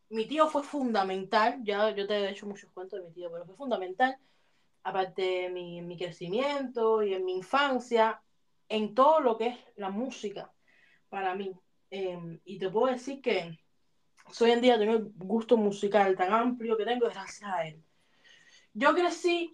[0.09, 3.45] mi tío fue fundamental, ya yo te he hecho muchos cuentos de mi tío, pero
[3.45, 4.17] fue fundamental,
[4.83, 8.21] aparte de mi, mi crecimiento y en mi infancia,
[8.67, 10.51] en todo lo que es la música
[11.09, 11.51] para mí.
[11.91, 13.57] Eh, y te puedo decir que
[14.39, 17.83] hoy en día tengo el gusto musical tan amplio que tengo gracias a él.
[18.73, 19.53] Yo crecí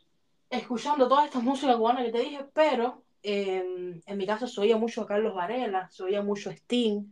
[0.50, 4.78] escuchando todas estas músicas cubanas que te dije, pero eh, en mi caso se oía
[4.78, 7.06] mucho Carlos Varela, se oía mucho Sting,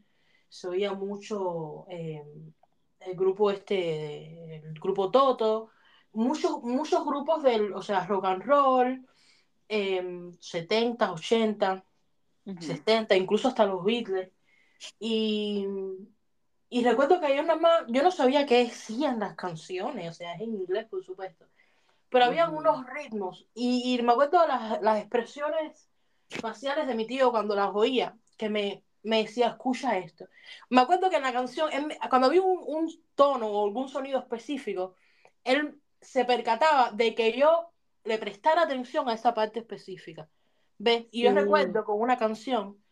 [0.50, 2.24] se oía mucho eh,
[3.00, 5.70] el grupo este, el grupo Toto,
[6.14, 9.08] muchos, muchos grupos del, o sea, rock and roll,
[9.70, 11.86] eh, 70, 80,
[12.46, 12.62] Ujú.
[12.62, 14.32] 70, incluso hasta los Beatles.
[15.00, 15.66] Y,
[16.70, 20.34] y recuerdo que yo nada más, yo no sabía qué decían las canciones, o sea,
[20.36, 21.46] es en inglés, por supuesto.
[22.10, 22.58] Pero había Ujú.
[22.58, 25.90] unos ritmos, y, y me acuerdo de las, las expresiones
[26.30, 30.28] faciales de mi tío cuando las oía, que me, me decía, escucha esto.
[30.70, 31.70] Me acuerdo que en la canción,
[32.10, 34.96] cuando había un, un tono o algún sonido específico,
[35.44, 37.72] él se percataba de que yo
[38.04, 40.30] le prestara atención a esa parte específica.
[40.78, 41.06] ¿Ves?
[41.12, 42.84] Y yo recuerdo con una canción,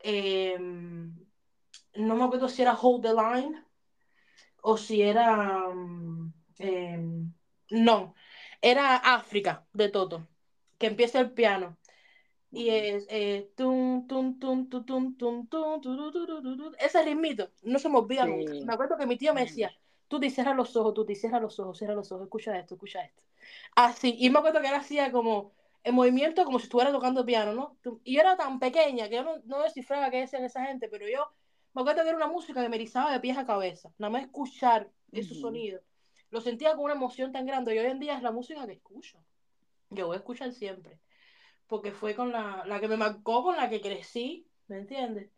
[0.00, 3.64] eh, no me acuerdo si era Hold the Line
[4.62, 5.68] o si era.
[5.68, 7.00] mm, eh,
[7.70, 8.14] no,
[8.60, 10.28] era África de Toto,
[10.78, 11.78] que empieza el piano.
[12.50, 16.56] Y es eh, tum, tum, tum, tum, tum, tum, tum, tu, tu, tu, tu, tu,
[16.56, 16.76] tu.
[16.78, 18.52] ese ritmito, no se me olvida nunca.
[18.64, 19.76] Me acuerdo que mi tío me decía,
[20.08, 22.74] tú te cierras los ojos, tú te cierras los ojos, cierra los ojos, escucha esto,
[22.74, 23.22] escucha esto.
[23.74, 25.52] Así, y me acuerdo que él hacía como
[25.84, 27.78] el movimiento como si estuviera tocando piano, ¿no?
[28.04, 31.08] Y yo era tan pequeña que yo no, no descifraba qué decían esa gente, pero
[31.08, 31.28] yo
[31.74, 34.22] me acuerdo que era una música que me erizaba de pies a cabeza, nada más
[34.22, 35.42] escuchar esos Ujú.
[35.42, 35.82] sonidos.
[36.30, 38.72] Lo sentía con una emoción tan grande y hoy en día es la música que
[38.72, 39.18] escucho.
[39.90, 40.98] Yo voy a escuchar siempre
[41.66, 45.30] porque fue con la, la que me marcó, con la que crecí, ¿me entiendes?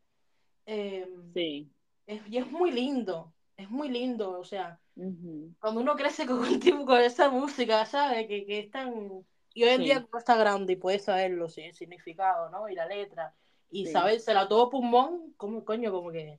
[0.66, 1.70] Eh, Sí.
[2.06, 5.52] es, y es muy lindo, es muy lindo, o sea, Ujú.
[5.60, 8.26] cuando uno crece con, un tipo, con esa música, ¿sabes?
[8.26, 9.26] Que, que es tan...
[9.52, 9.84] Y hoy en Sí.
[9.84, 12.68] día uno está grande y puede saberlo, sí, el significado, ¿no?
[12.68, 13.34] Y la letra,
[13.70, 13.92] y Sí.
[13.92, 16.38] sabérsela todo pulmón, como coño, como que,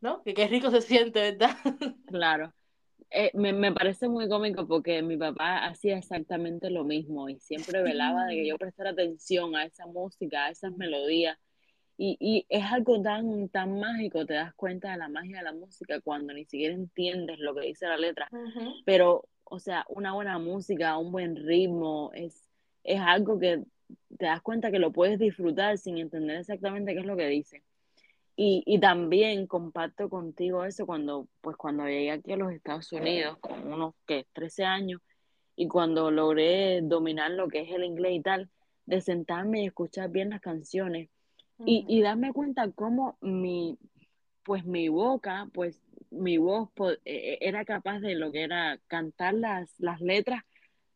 [0.00, 0.22] ¿no?
[0.24, 1.56] Que qué rico se siente, ¿verdad?
[2.06, 2.52] Claro.
[3.10, 7.82] Eh, me, me parece muy cómico porque mi papá hacía exactamente lo mismo y siempre
[7.82, 11.38] velaba de que yo prestara atención a esa música, a esas melodías.
[12.00, 15.52] Y, y es algo tan, tan mágico, te das cuenta de la magia de la
[15.52, 18.28] música cuando ni siquiera entiendes lo que dice la letra.
[18.84, 22.48] Pero, o sea, una buena música, un buen ritmo, es,
[22.84, 23.64] es algo que
[24.16, 27.64] te das cuenta que lo puedes disfrutar sin entender exactamente qué es lo que dice.
[28.36, 33.38] Y, y también comparto contigo eso cuando, pues cuando llegué aquí a los Estados Unidos
[33.40, 34.24] con unos, ¿qué?
[34.32, 35.00] 13 años
[35.56, 38.48] y cuando logré dominar lo que es el inglés y tal,
[38.86, 41.08] de sentarme y escuchar bien las canciones
[41.64, 43.78] y, y darme cuenta cómo mi,
[44.44, 49.34] pues mi boca, pues mi voz po- eh, era capaz de lo que era cantar
[49.34, 50.42] las, las letras,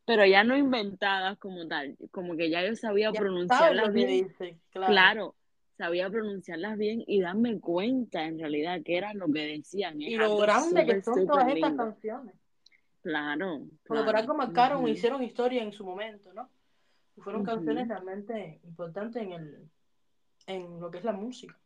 [0.04, 4.06] pero ya no inventadas como tal, como que ya yo sabía Ya pronunciarlas lo que
[4.06, 4.92] bien, dice, claro.
[4.92, 5.34] claro,
[5.76, 10.00] sabía pronunciarlas bien y darme cuenta en realidad que era lo que decían.
[10.00, 12.34] Y lo grande que son todas estas canciones.
[13.02, 14.18] Claro, por claro.
[14.18, 16.48] algo marcaron, Ujú, hicieron historia en su momento, ¿no?
[17.16, 19.68] Y fueron canciones realmente importantes en el,
[20.46, 21.58] en lo que es la música.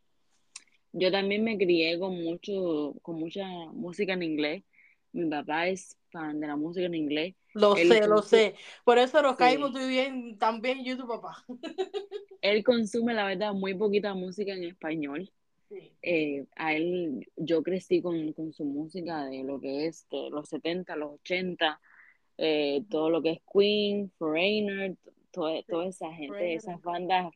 [0.93, 4.65] Yo también me crié con mucho, con mucha música en inglés.
[5.13, 7.35] Mi papá es fan de la música en inglés.
[7.53, 8.55] Lo Él sé, lo sé.
[8.85, 11.45] Por eso nos caímos sí, tú y bien, también yo y tu papá.
[12.41, 15.31] él consume, la verdad, muy poquita música en español.
[15.69, 15.93] Sí.
[16.03, 20.49] Eh, a él, yo crecí con, con su música de lo que es de los
[20.49, 21.81] 70, los 80,
[22.39, 24.97] eh, todo lo que es Queen, Foreigner,
[25.31, 27.33] to- toda esa gente, esas bandas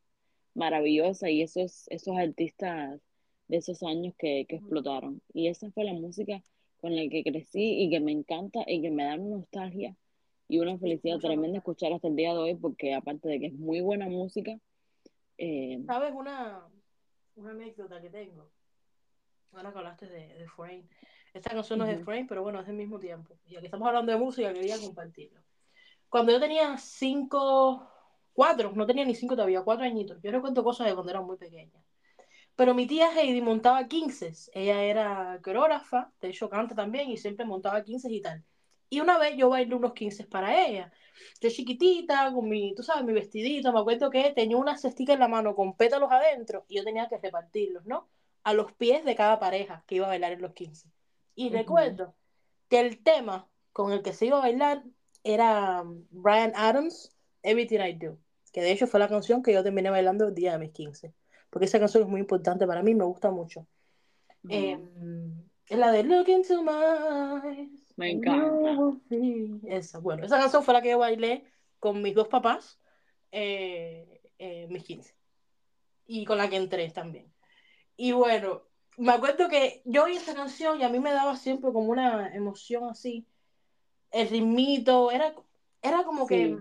[0.60, 3.00] maravillosas y esos, esos artistas
[3.48, 5.22] de esos años que, que explotaron.
[5.32, 6.42] Y esa fue la música
[6.80, 9.96] con la que crecí y que me encanta y que me da una nostalgia
[10.48, 11.58] y una felicidad mucha tremenda nostalgia.
[11.58, 14.58] escuchar hasta el día de hoy porque aparte de que es muy buena música,
[15.42, 16.68] eh, ¿Sabes una,
[17.36, 18.50] una anécdota que tengo?
[19.52, 20.86] Ahora que hablaste de, de Foreign.
[21.32, 23.38] Esta canción no es de Foreign, pero bueno, es del mismo tiempo.
[23.46, 25.40] Y ya que estamos hablando de música, quería compartirlo.
[26.10, 27.90] Cuando yo tenía cinco,
[28.40, 30.18] cuatro, no tenía ni cinco todavía, cuatro añitos.
[30.22, 31.78] Yo recuerdo cosas de cuando era muy pequeña.
[32.56, 34.32] Pero mi tía Heidi montaba 15.
[34.54, 38.42] Ella era coreógrafa, de hecho canta también y siempre montaba 15 y tal.
[38.88, 40.90] Y una vez yo bailé unos 15 para ella.
[41.42, 45.20] Yo chiquitita, con mi, tú sabes, mi vestidito, me acuerdo que tenía una cestica en
[45.20, 48.08] la mano con pétalos adentro y yo tenía que repartirlos, ¿no?
[48.42, 50.88] A los pies de cada pareja que iba a bailar en los 15.
[51.34, 52.14] Y ujú, recuerdo
[52.70, 54.82] que el tema con el que se iba a bailar
[55.24, 58.18] era um, Brian Adams, Everything I Do,
[58.52, 61.14] que de hecho fue la canción que yo terminé bailando el día de mis 15
[61.50, 63.66] porque esa canción es muy importante para mí, me gusta mucho.
[64.48, 65.32] Eh, ujú.
[65.66, 66.70] Es la de Look into my
[67.44, 67.92] eyes.
[67.96, 68.76] Me encanta.
[69.64, 71.44] Esa, bueno, esa canción fue la que yo bailé
[71.78, 72.80] con mis dos papás,
[73.32, 75.14] eh, eh, mis 15.
[76.06, 77.32] Y con la que entré también.
[77.96, 78.62] Y bueno,
[78.96, 82.34] me acuerdo que yo oí esa canción y a mí me daba siempre como una
[82.34, 83.26] emoción así.
[84.10, 85.34] El ritmito, era,
[85.82, 86.34] era como Sí.
[86.34, 86.58] que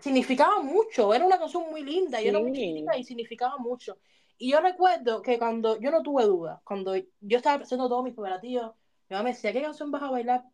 [0.00, 1.12] significaba mucho.
[1.14, 2.20] Era una canción muy linda.
[2.20, 2.60] Yo era muy Sí.
[2.60, 3.98] chiquitita y significaba mucho.
[4.38, 8.14] Y yo recuerdo que cuando yo no tuve duda, cuando yo estaba haciendo todos mis
[8.14, 8.74] preparativos,
[9.08, 10.44] mi mamá me decía, ¿qué canción vas a bailar?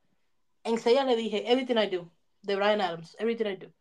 [0.64, 2.08] Enseguida le dije, Everything I Do,
[2.42, 3.72] de Brian Adams, Everything I Do.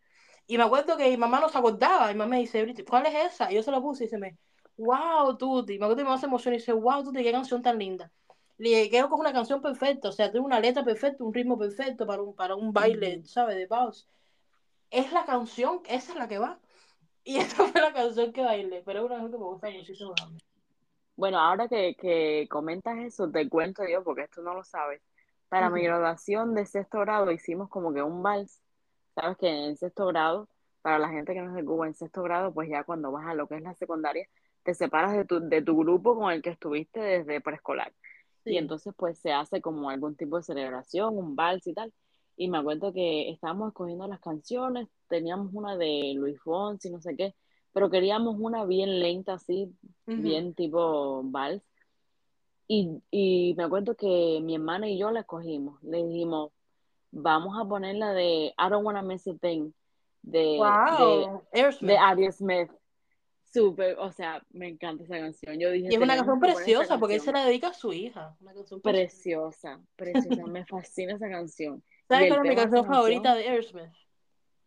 [0.48, 2.84] Y me acuerdo que mi mamá no se acordaba, y mi mamá me dice, "Everything-
[2.90, 3.52] ¿cuál es esa?
[3.52, 4.36] Y yo se la puse y se me,
[4.78, 5.78] wow, Tuti.
[5.78, 8.12] Me acuerdo que mi mamá se emocionó y dice, wow, Tuti, qué canción tan linda.
[8.58, 11.34] Le dije, creo que es una canción perfecta, o sea, tiene una letra perfecta, un
[11.34, 13.28] ritmo perfecto para un, para un baile, Ujú.
[13.28, 13.56] ¿sabes?
[13.58, 14.08] De vals.
[14.92, 16.60] Es la canción, esa es la que va.
[17.24, 20.14] Y esa fue la canción que bailé, pero es una canción que me gusta muchísimo.
[21.16, 25.02] Bueno, ahora que, que comentas eso, te cuento yo, porque esto no lo sabes.
[25.50, 28.62] Para mi graduación de sexto grado hicimos como que un vals.
[29.16, 30.48] Sabes que en sexto grado,
[30.82, 33.28] para la gente que no es de Cuba, en sexto grado, pues ya cuando vas
[33.28, 34.28] a lo que es la secundaria,
[34.64, 37.94] te separas de tu, de tu grupo con el que estuviste desde preescolar.
[38.46, 41.94] Y entonces pues se hace como algún tipo de celebración, un vals y tal.
[42.38, 47.16] Y me acuerdo que estábamos escogiendo las canciones, teníamos una de Luis Fonsi, no sé
[47.16, 47.36] qué,
[47.74, 49.74] pero queríamos una bien lenta, así,
[50.06, 51.64] bien tipo vals.
[52.68, 55.82] Y, y me acuerdo que mi hermana y yo la escogimos.
[55.84, 56.52] Le dijimos,
[57.12, 59.72] vamos a poner la de I Don't Wanna Miss a Thing
[60.22, 61.98] de, de, Wow, de Aerosmith.
[62.00, 62.72] Addie Smith.
[63.44, 65.60] Súper, o sea, me encanta esa canción.
[65.60, 67.44] Yo dije, Y es una canción preciosa porque él se canción.
[67.44, 68.38] la dedica a su hija.
[68.40, 69.82] Una canción preciosa.
[69.98, 70.48] Preciosa, preciosa.
[70.48, 71.84] Me fascina esa canción.
[72.12, 73.92] ¿Sabes cuál es mi canción favorita de Aerosmith?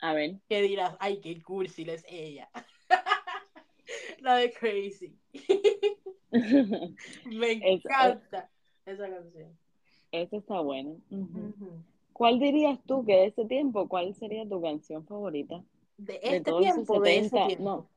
[0.01, 2.51] a ver, Que dirás, ay, qué cursi es ella.
[4.21, 5.17] la de Crazy.
[7.27, 8.51] Me encanta
[8.87, 9.57] esa canción.
[10.13, 10.95] esa está buena.
[12.13, 15.63] ¿Cuál dirías tú que de ese tiempo, cuál sería tu canción favorita?
[15.97, 17.65] De este tiempo, de ese 70, tiempo.
[17.65, 17.89] no,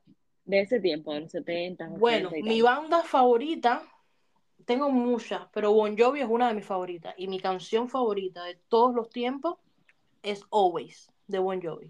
[0.44, 3.82] de ese tiempo, de los 70, Bueno, 80 y mi banda favorita,
[4.68, 7.14] tengo muchas, pero Bon Jovi es una de mis favoritas.
[7.16, 9.56] Y mi canción favorita de todos los tiempos
[10.22, 11.86] es Always, de Bon Jovi.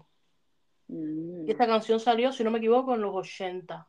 [0.87, 3.85] Y Mm, esta canción salió, si no me equivoco, en los 80.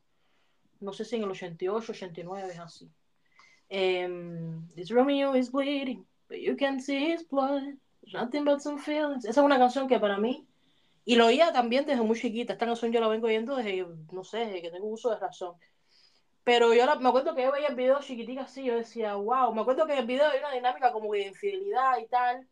[0.80, 2.90] No sé si en el 88, 89, es así.
[3.68, 7.62] Em, This Romeo is bleeding, but you can see his blood.
[8.02, 9.24] There's nothing but some feelings.
[9.24, 10.48] Esa es una canción que para mí,
[11.04, 12.54] y lo oía también desde muy chiquita.
[12.54, 15.54] Esta canción yo la vengo oyendo desde, no sé, desde que tengo uso de razón.
[16.44, 19.52] Pero yo la- me acuerdo que yo veía el video chiquitica así, yo decía, wow.
[19.54, 22.48] Me acuerdo que en el video hay una dinámica como de infidelidad y tal.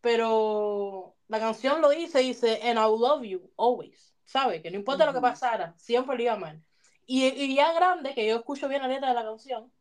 [0.00, 4.14] Pero la canción lo dice, dice, and I love you always.
[4.24, 4.62] ¿Sabes?
[4.62, 6.62] Que no importa lo que pasara, siempre le iba mal.
[7.06, 9.72] Y, y ya grande, que yo escucho bien la letra de la canción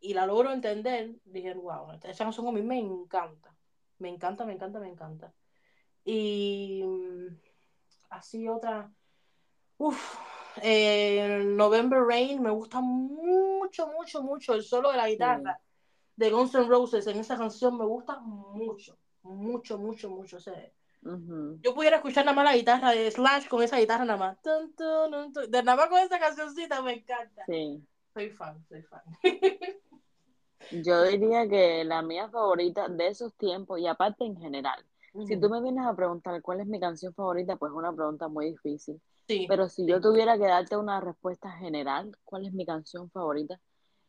[0.00, 3.54] y la logro entender, dije, wow, esa canción a mí me encanta.
[3.98, 5.32] Me encanta, me encanta, me encanta.
[6.04, 7.38] Y mm,
[8.10, 8.90] así otra.
[9.78, 10.18] Uf,
[10.60, 14.54] eh, November Rain me gusta mucho, mucho, mucho.
[14.54, 15.60] El solo de la guitarra
[16.16, 20.36] de Guns N' Roses en esa canción me gusta mucho, mucho, mucho, mucho.
[20.36, 20.54] O sea,
[21.02, 24.42] yo pudiera escuchar nada más la guitarra de Slash con esa guitarra nada más.
[24.42, 25.32] Tun, tun.
[25.50, 27.44] De nada más con esa cancioncita me encanta.
[27.46, 27.82] Sí.
[28.12, 29.02] Soy fan, soy fan.
[30.70, 34.84] Yo diría que la mía favorita de esos tiempos, y aparte en general,
[35.26, 38.28] si tú me vienes a preguntar cuál es mi canción favorita, pues es una pregunta
[38.28, 39.00] muy difícil.
[39.32, 43.60] Sí, Pero si yo tuviera que darte una respuesta general, ¿cuál es mi canción favorita?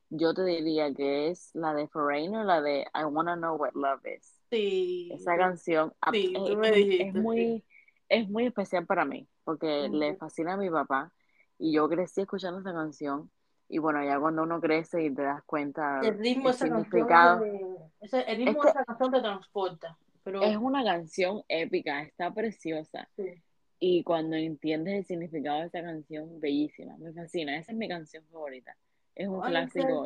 [0.09, 4.05] Yo te diría que es la de Foreigner, la de I Wanna Know What Love
[4.17, 4.39] Is.
[4.49, 7.63] Sí, Esa canción sí, es, tú me que es muy,
[8.09, 11.13] es muy especial para mí, porque le fascina a mi papá
[11.59, 13.31] y yo crecí escuchando esa canción.
[13.69, 17.07] Y bueno, ya cuando uno crece y te das cuenta El ritmo de esa canción
[17.07, 19.97] significado, de, ese- el ritmo de que esa canción te transporta.
[20.23, 23.09] Pero es una canción épica, está preciosa.
[23.15, 23.43] sí.
[23.85, 27.57] Y cuando entiendes el significado de esa canción, bellísima, me fascina.
[27.57, 28.77] Esa es mi canción favorita.
[29.13, 30.05] Es un clásico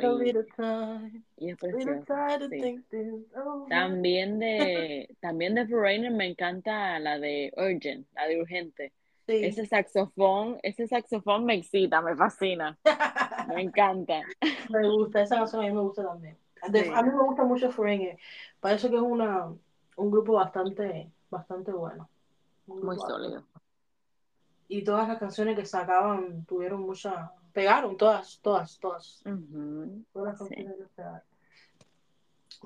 [1.37, 2.83] y, es preciosa, sí.
[3.69, 8.93] También de, también de Foreigner me encanta la de Urgent, la de Urgente.
[9.27, 9.45] Sí.
[9.45, 12.79] Ese saxofón, ese saxofón me excita, me fascina,
[13.47, 14.23] me encanta.
[14.71, 16.35] Me gusta, esa canción a mí me gusta también.
[16.69, 16.89] De- Sí.
[16.95, 18.17] a mí me gusta mucho Foreigner.
[18.59, 19.53] Parece que es una,
[19.97, 22.09] un grupo bastante, bastante bueno.
[22.65, 23.45] Muy sólido.
[24.67, 27.31] Y todas las canciones que sacaban tuvieron mucha.
[27.53, 29.23] Pegaron todas, todas, todas.
[30.13, 30.55] Todas las sí.
[30.55, 31.21] canciones que pegaron.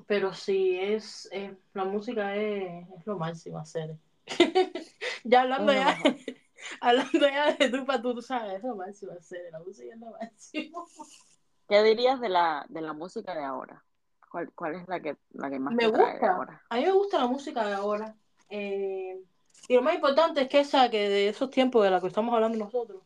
[0.06, 1.30] Pero sí, es,
[1.74, 3.96] la música es, es lo máximo hacer.
[5.24, 5.96] ya hablando ya,
[6.80, 9.52] hablando ya de tú para tú, tú sabes, es lo máximo hacer.
[9.52, 10.86] La música es lo máximo.
[11.68, 13.84] ¿Qué dirías de la, de la música de ahora?
[14.30, 16.62] ¿Cuál, cuál es la que, la que más Me te trae gusta, ahora?
[16.68, 18.16] a mí me gusta la música de ahora.
[18.48, 19.22] Eh,
[19.68, 22.34] y lo más importante es que esa que de esos tiempos de la que estamos
[22.34, 23.02] hablando nosotros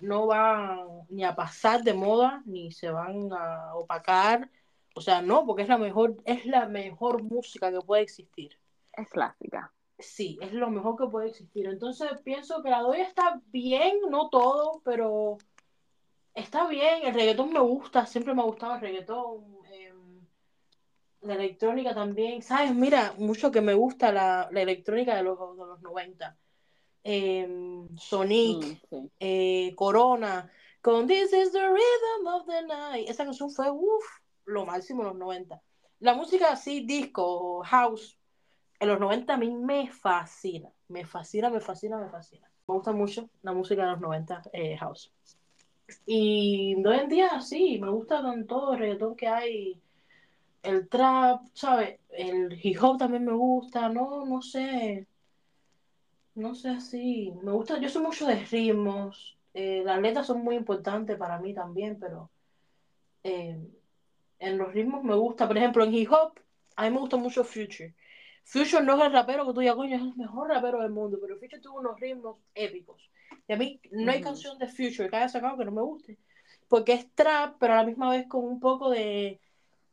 [0.00, 4.50] no van ni a pasar de moda, ni se van a opacar.
[4.94, 8.58] O sea, no, porque es la mejor, es la mejor música que puede existir.
[8.92, 9.72] Es clásica.
[9.98, 11.66] Sí, es lo mejor que puede existir.
[11.66, 15.38] Entonces pienso que la doy está bien, no todo, pero
[16.34, 17.04] está bien.
[17.04, 19.59] El reggaetón me gusta, siempre me ha gustado el reggaetón.
[21.22, 22.42] La electrónica también.
[22.42, 22.74] ¿Sabes?
[22.74, 26.36] Mira, mucho que me gusta la, la electrónica de los, de los 90.
[27.04, 29.10] Eh, Sonic, Mm, sí.
[29.20, 30.50] eh, Corona,
[30.82, 33.08] con This is the Rhythm of the Night.
[33.08, 34.04] Esa canción fue, uff,
[34.44, 35.62] lo máximo en los 90.
[36.00, 38.18] La música así, disco, house,
[38.78, 40.70] en los 90 a mí me fascina.
[40.88, 42.50] Me fascina, me fascina, me fascina.
[42.66, 45.12] Me gusta mucho la música de los 90, eh, house.
[46.06, 49.80] Y de hoy en día sí, me gusta con todo el reggaetón que hay,
[50.62, 52.00] el trap, ¿sabes?
[52.10, 55.06] El hip hop también me gusta, no, no sé,
[56.34, 57.32] no sé así.
[57.42, 61.54] Me gusta, yo soy mucho de ritmos, eh, las letras son muy importantes para mí
[61.54, 62.30] también, pero
[63.24, 63.58] eh,
[64.38, 66.38] en los ritmos me gusta, por ejemplo, en hip hop,
[66.76, 67.94] a mí me gusta mucho Future.
[68.44, 71.18] Future no es el rapero que tú ya coño, es el mejor rapero del mundo,
[71.20, 73.10] pero Future tuvo unos ritmos épicos.
[73.46, 76.18] Y a mí no hay canción de Future que haya sacado que no me guste,
[76.68, 79.40] porque es trap, pero a la misma vez con un poco de,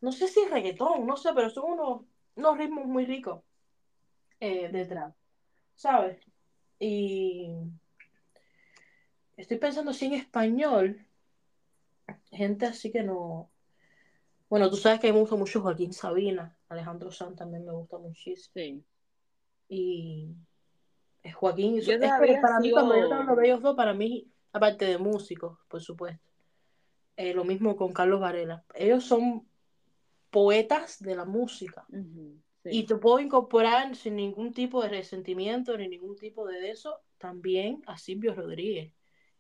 [0.02, 2.02] no sé si reggaetón, no sé, pero son unos,
[2.36, 3.44] unos ritmos muy ricos
[4.40, 5.16] eh, de trap,
[5.76, 6.20] ¿sabes?
[6.80, 7.50] Y
[9.36, 11.06] estoy pensando si en español,
[12.32, 13.50] gente así que no...
[14.50, 18.54] Bueno, tú sabes que me gusta mucho Joaquín Sabina, Alejandro Sanz también me gusta muchísimo.
[18.54, 18.84] Sí.
[19.68, 20.30] Y
[21.24, 24.32] es Joaquín, y Yo es para mí, cuando yo hablo de ellos dos, para mí,
[24.54, 26.26] aparte de músicos, por supuesto,
[27.18, 28.64] eh, lo mismo con Carlos Varela.
[28.76, 29.46] Ellos son
[30.30, 31.86] poetas de la música.
[31.90, 32.70] Sí.
[32.70, 37.82] Y te puedo incorporar sin ningún tipo de resentimiento ni ningún tipo de eso también
[37.88, 38.94] a Silvio Rodríguez,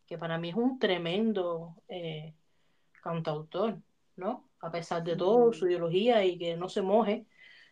[0.06, 2.34] que para mí es un tremendo eh,
[3.04, 3.80] cantautor,
[4.16, 4.50] ¿no?
[4.60, 7.26] A pesar de todo, su ideología y que no se moje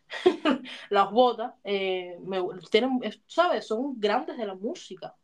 [0.90, 2.40] las botas, eh, me,
[2.70, 3.66] tienen, es- ¿sabes?
[3.68, 5.16] Son grandes de la música.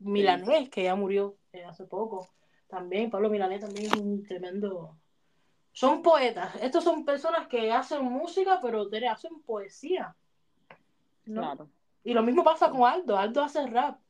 [0.00, 2.28] Milanés, que ya murió eh, hace poco,
[2.66, 4.98] también, Pablo Milanés también es un tremendo...
[5.74, 10.16] Son poetas, estos son personas que hacen música, pero te- hacen poesía,
[11.26, 11.42] ¿no?
[11.42, 11.68] Claro.
[12.04, 14.00] Y lo mismo pasa con Aldo, Aldo hace rap,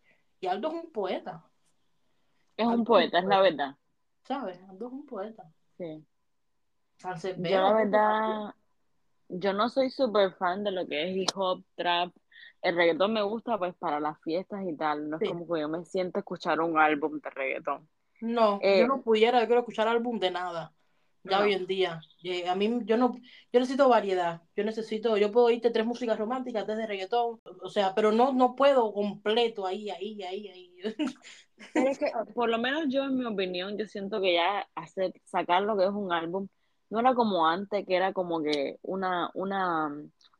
[0.41, 1.45] y Aldo es un poeta,
[2.57, 3.77] Es Aldo un poeta, es la verdad.
[4.25, 4.59] ¿sabes?
[4.69, 5.45] Aldo es un poeta.
[5.79, 6.05] Sí.
[7.37, 8.55] Yo la verdad,
[9.29, 12.15] yo no soy súper fan de lo que es hip hop, trap.
[12.62, 15.11] El reggaetón me gusta pues para las fiestas y tal.
[15.11, 17.89] No es como que yo me siento escuchar un álbum de reggaetón.
[18.21, 20.73] No, yo Eh, no pudiera, yo quiero escuchar álbum de nada.
[21.25, 21.45] Ya No.
[21.45, 22.01] hoy en día.
[22.22, 23.14] Eh, a mí, yo no,
[23.53, 24.43] yo necesito variedad.
[24.55, 28.33] Yo necesito, yo puedo irte tres músicas románticas, tres de reggaetón, o sea, pero no,
[28.33, 30.75] no puedo completo ahí, ahí, ahí, ahí.
[31.75, 35.62] Es que, por lo menos yo, en mi opinión, yo siento que ya hacer, sacar
[35.62, 36.49] lo que es un álbum,
[36.91, 39.89] no era como antes, que era como que una, una,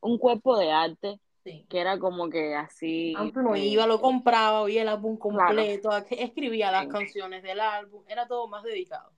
[0.01, 1.63] un cuerpo de arte, Sí.
[1.69, 5.37] que era como que así, Antes uno eh, iba, lo compraba, oía el álbum claro,
[5.45, 6.89] completo, escribía las sí.
[6.89, 9.11] canciones del álbum, era todo más dedicado.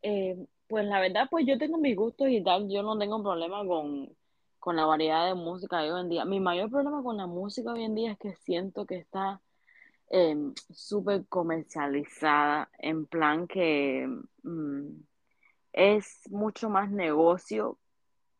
[0.00, 3.66] Eh, pues la verdad, pues yo tengo mis gustos y tal, yo no tengo problema
[3.66, 4.14] con,
[4.58, 6.24] con la variedad de música de hoy en día.
[6.24, 9.40] Mi mayor problema con la música hoy en día es que siento que está
[10.10, 10.36] eh,
[10.70, 14.08] súper comercializada, en plan que
[14.42, 14.88] mm,
[15.72, 17.78] es mucho más negocio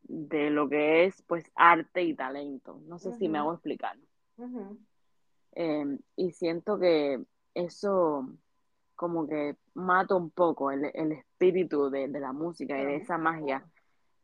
[0.03, 2.81] de lo que es pues arte y talento.
[2.87, 3.97] No sé si me hago explicar.
[5.53, 7.23] Eh, y siento que
[7.55, 8.29] eso
[8.99, 13.17] como que mata un poco el, el espíritu de, de la música y de esa
[13.17, 13.65] magia.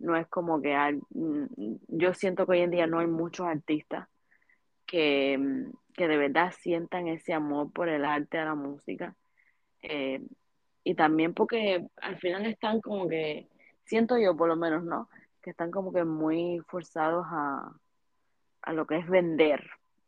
[0.00, 1.46] No es como que hay- mm,
[1.88, 4.08] yo siento que hoy en día no hay muchos artistas
[4.84, 9.14] que, mm, que de verdad sientan ese amor por el arte de la música.
[9.80, 10.20] Eh,
[10.82, 13.46] y también porque al final están como que,
[13.84, 15.08] siento yo por lo menos, ¿no?
[15.40, 17.72] Que están como que muy forzados a,
[18.62, 19.62] a lo que es vender.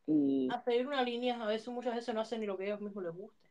[0.09, 2.67] Y A seguir una línea, a veces, muchas veces no hacen ni lo que a
[2.67, 3.46] ellos mismos les guste.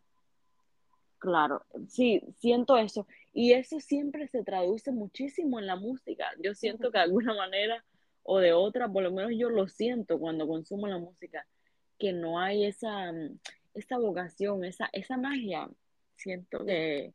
[1.18, 3.08] Claro, sí, siento eso.
[3.34, 6.26] Y eso siempre se traduce muchísimo en la música.
[6.42, 7.84] Yo siento que de alguna manera
[8.24, 11.46] o de otra, por lo menos yo lo siento cuando consumo la música,
[12.00, 13.40] que no hay esa, mm,
[13.76, 15.70] esa vocación, esa, esa magia.
[16.16, 17.14] Siento que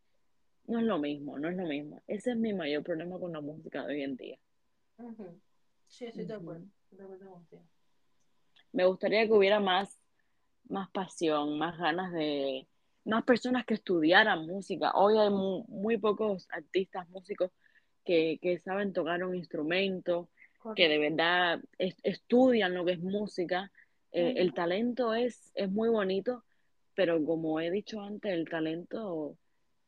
[0.67, 2.01] no es lo mismo, no es lo mismo.
[2.07, 4.39] Ese es mi mayor problema con la música de hoy en día.
[4.99, 5.41] Ujú.
[5.89, 6.67] Sí, estoy de acuerdo.
[8.73, 10.01] Me gustaría que hubiera más,
[10.69, 12.69] más pasión, más ganas de,
[13.05, 14.93] más personas que estudiaran música.
[14.95, 17.51] Hoy hay mu- muy, pocos artistas, músicos
[18.05, 20.29] que, que saben tocar un instrumento,
[20.77, 23.71] que de verdad estudian lo que es música.
[24.13, 26.45] Eh, el talento es, es muy bonito,
[26.95, 29.37] pero como he dicho antes, el talento,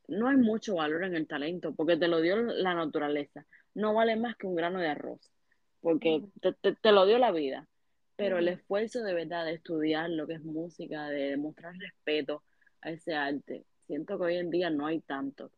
[0.09, 3.45] no hay mucho valor en el talento, porque te lo dio la naturaleza.
[3.75, 5.31] No vale más que un grano de arroz,
[5.81, 7.69] porque te, te, lo dio la vida.
[8.17, 12.43] Pero el esfuerzo de verdad de estudiar lo que es música, de demostrar respeto
[12.83, 15.51] a ese arte, siento que hoy en día no hay tanto.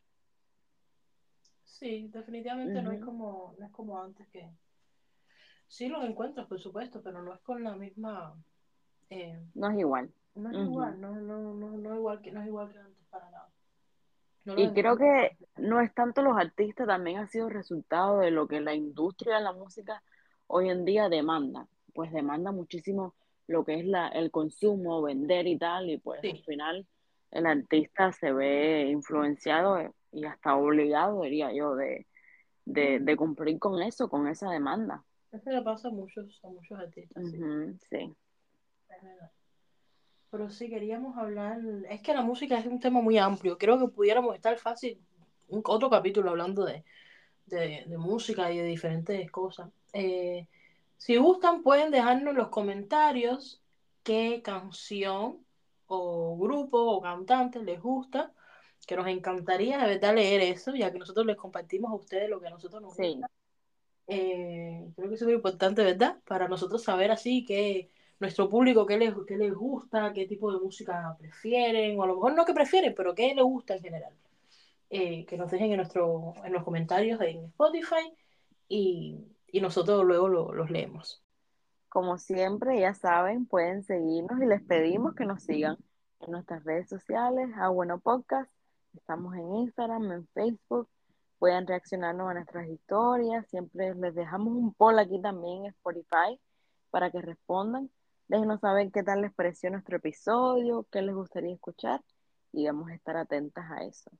[1.64, 4.49] Sí, definitivamente no, es como, no es como antes que...
[5.66, 8.35] Sí los encuentras, por supuesto, pero no es con la misma...
[9.11, 10.11] Eh, no es igual.
[10.35, 13.31] No es igual, no, no, no, no, igual que, no es igual que antes para
[13.31, 13.51] nada.
[14.57, 18.61] y creo que no es tanto los artistas, también ha sido resultado de lo que
[18.61, 20.03] la industria de la música
[20.49, 21.68] hoy en día demanda.
[21.95, 23.14] Pues demanda muchísimo
[23.47, 26.87] lo que es la, el consumo, vender y tal, y pues al final
[27.35, 32.07] el artista se ve influenciado y hasta obligado, diría yo, de,
[32.64, 35.05] de, cumplir con eso, con esa demanda.
[35.32, 37.24] Eso le pasa a muchos, a muchos artistas.
[37.91, 38.14] sí.
[40.30, 41.61] Pero sí, queríamos hablar.
[41.89, 43.57] Es que la música es un tema muy amplio.
[43.57, 45.01] Creo que pudiéramos estar fácil
[45.49, 46.85] un, otro capítulo hablando de,
[47.97, 49.70] música y de diferentes cosas.
[49.93, 50.49] Eh,
[50.97, 53.62] si gustan, pueden dejarnos en los comentarios
[54.03, 55.43] qué canción
[55.97, 58.32] o grupo o cantante les gusta,
[58.86, 62.40] que nos encantaría de verdad leer eso, ya que nosotros les compartimos a ustedes lo
[62.40, 63.30] que a nosotros nos gusta.
[64.07, 66.20] Eh, creo que es muy importante, ¿verdad?
[66.26, 67.90] Para nosotros saber así que
[68.20, 72.14] nuestro público qué les, qué les gusta, qué tipo de música prefieren, o a lo
[72.14, 74.12] mejor no que prefieren, pero qué les gusta en general.
[74.90, 78.12] Eh, que nos dejen en, nuestro, en los comentarios en Spotify
[78.68, 79.18] y,
[79.49, 81.24] y nosotros luego los leemos.
[81.95, 85.76] Como siempre, ya saben, pueden seguirnos y les pedimos que nos sigan
[86.22, 88.51] en nuestras redes sociales, a Bueno Podcast.
[88.97, 90.88] Estamos en Instagram, en Facebook.
[91.38, 93.47] Pueden reaccionarnos a nuestras historias.
[93.47, 96.40] Siempre les dejamos un poll aquí también en Spotify
[96.90, 97.88] para que respondan.
[98.26, 102.03] Déjenos saber qué tal les pareció nuestro episodio, qué les gustaría escuchar
[102.51, 104.11] y vamos a estar atentas a eso.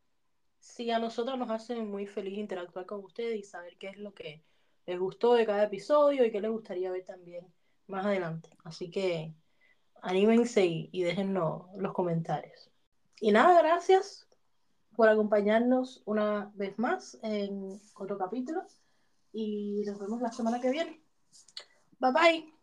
[0.61, 4.15] Sí, a nosotros nos hace muy feliz interactuar con ustedes y saber qué es lo
[4.15, 4.45] que
[4.87, 7.45] les gustó de cada episodio y qué les gustaría ver también
[7.87, 8.51] más adelante.
[8.65, 9.35] Así que
[10.03, 12.71] anímense y, y los comentarios.
[13.21, 14.29] Y nada, gracias
[14.97, 18.63] por acompañarnos una vez más en otro capítulo
[19.33, 21.01] y nos vemos la semana que viene.
[21.99, 22.55] Bye bye.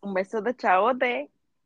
[0.00, 1.30] Un beso de chavote.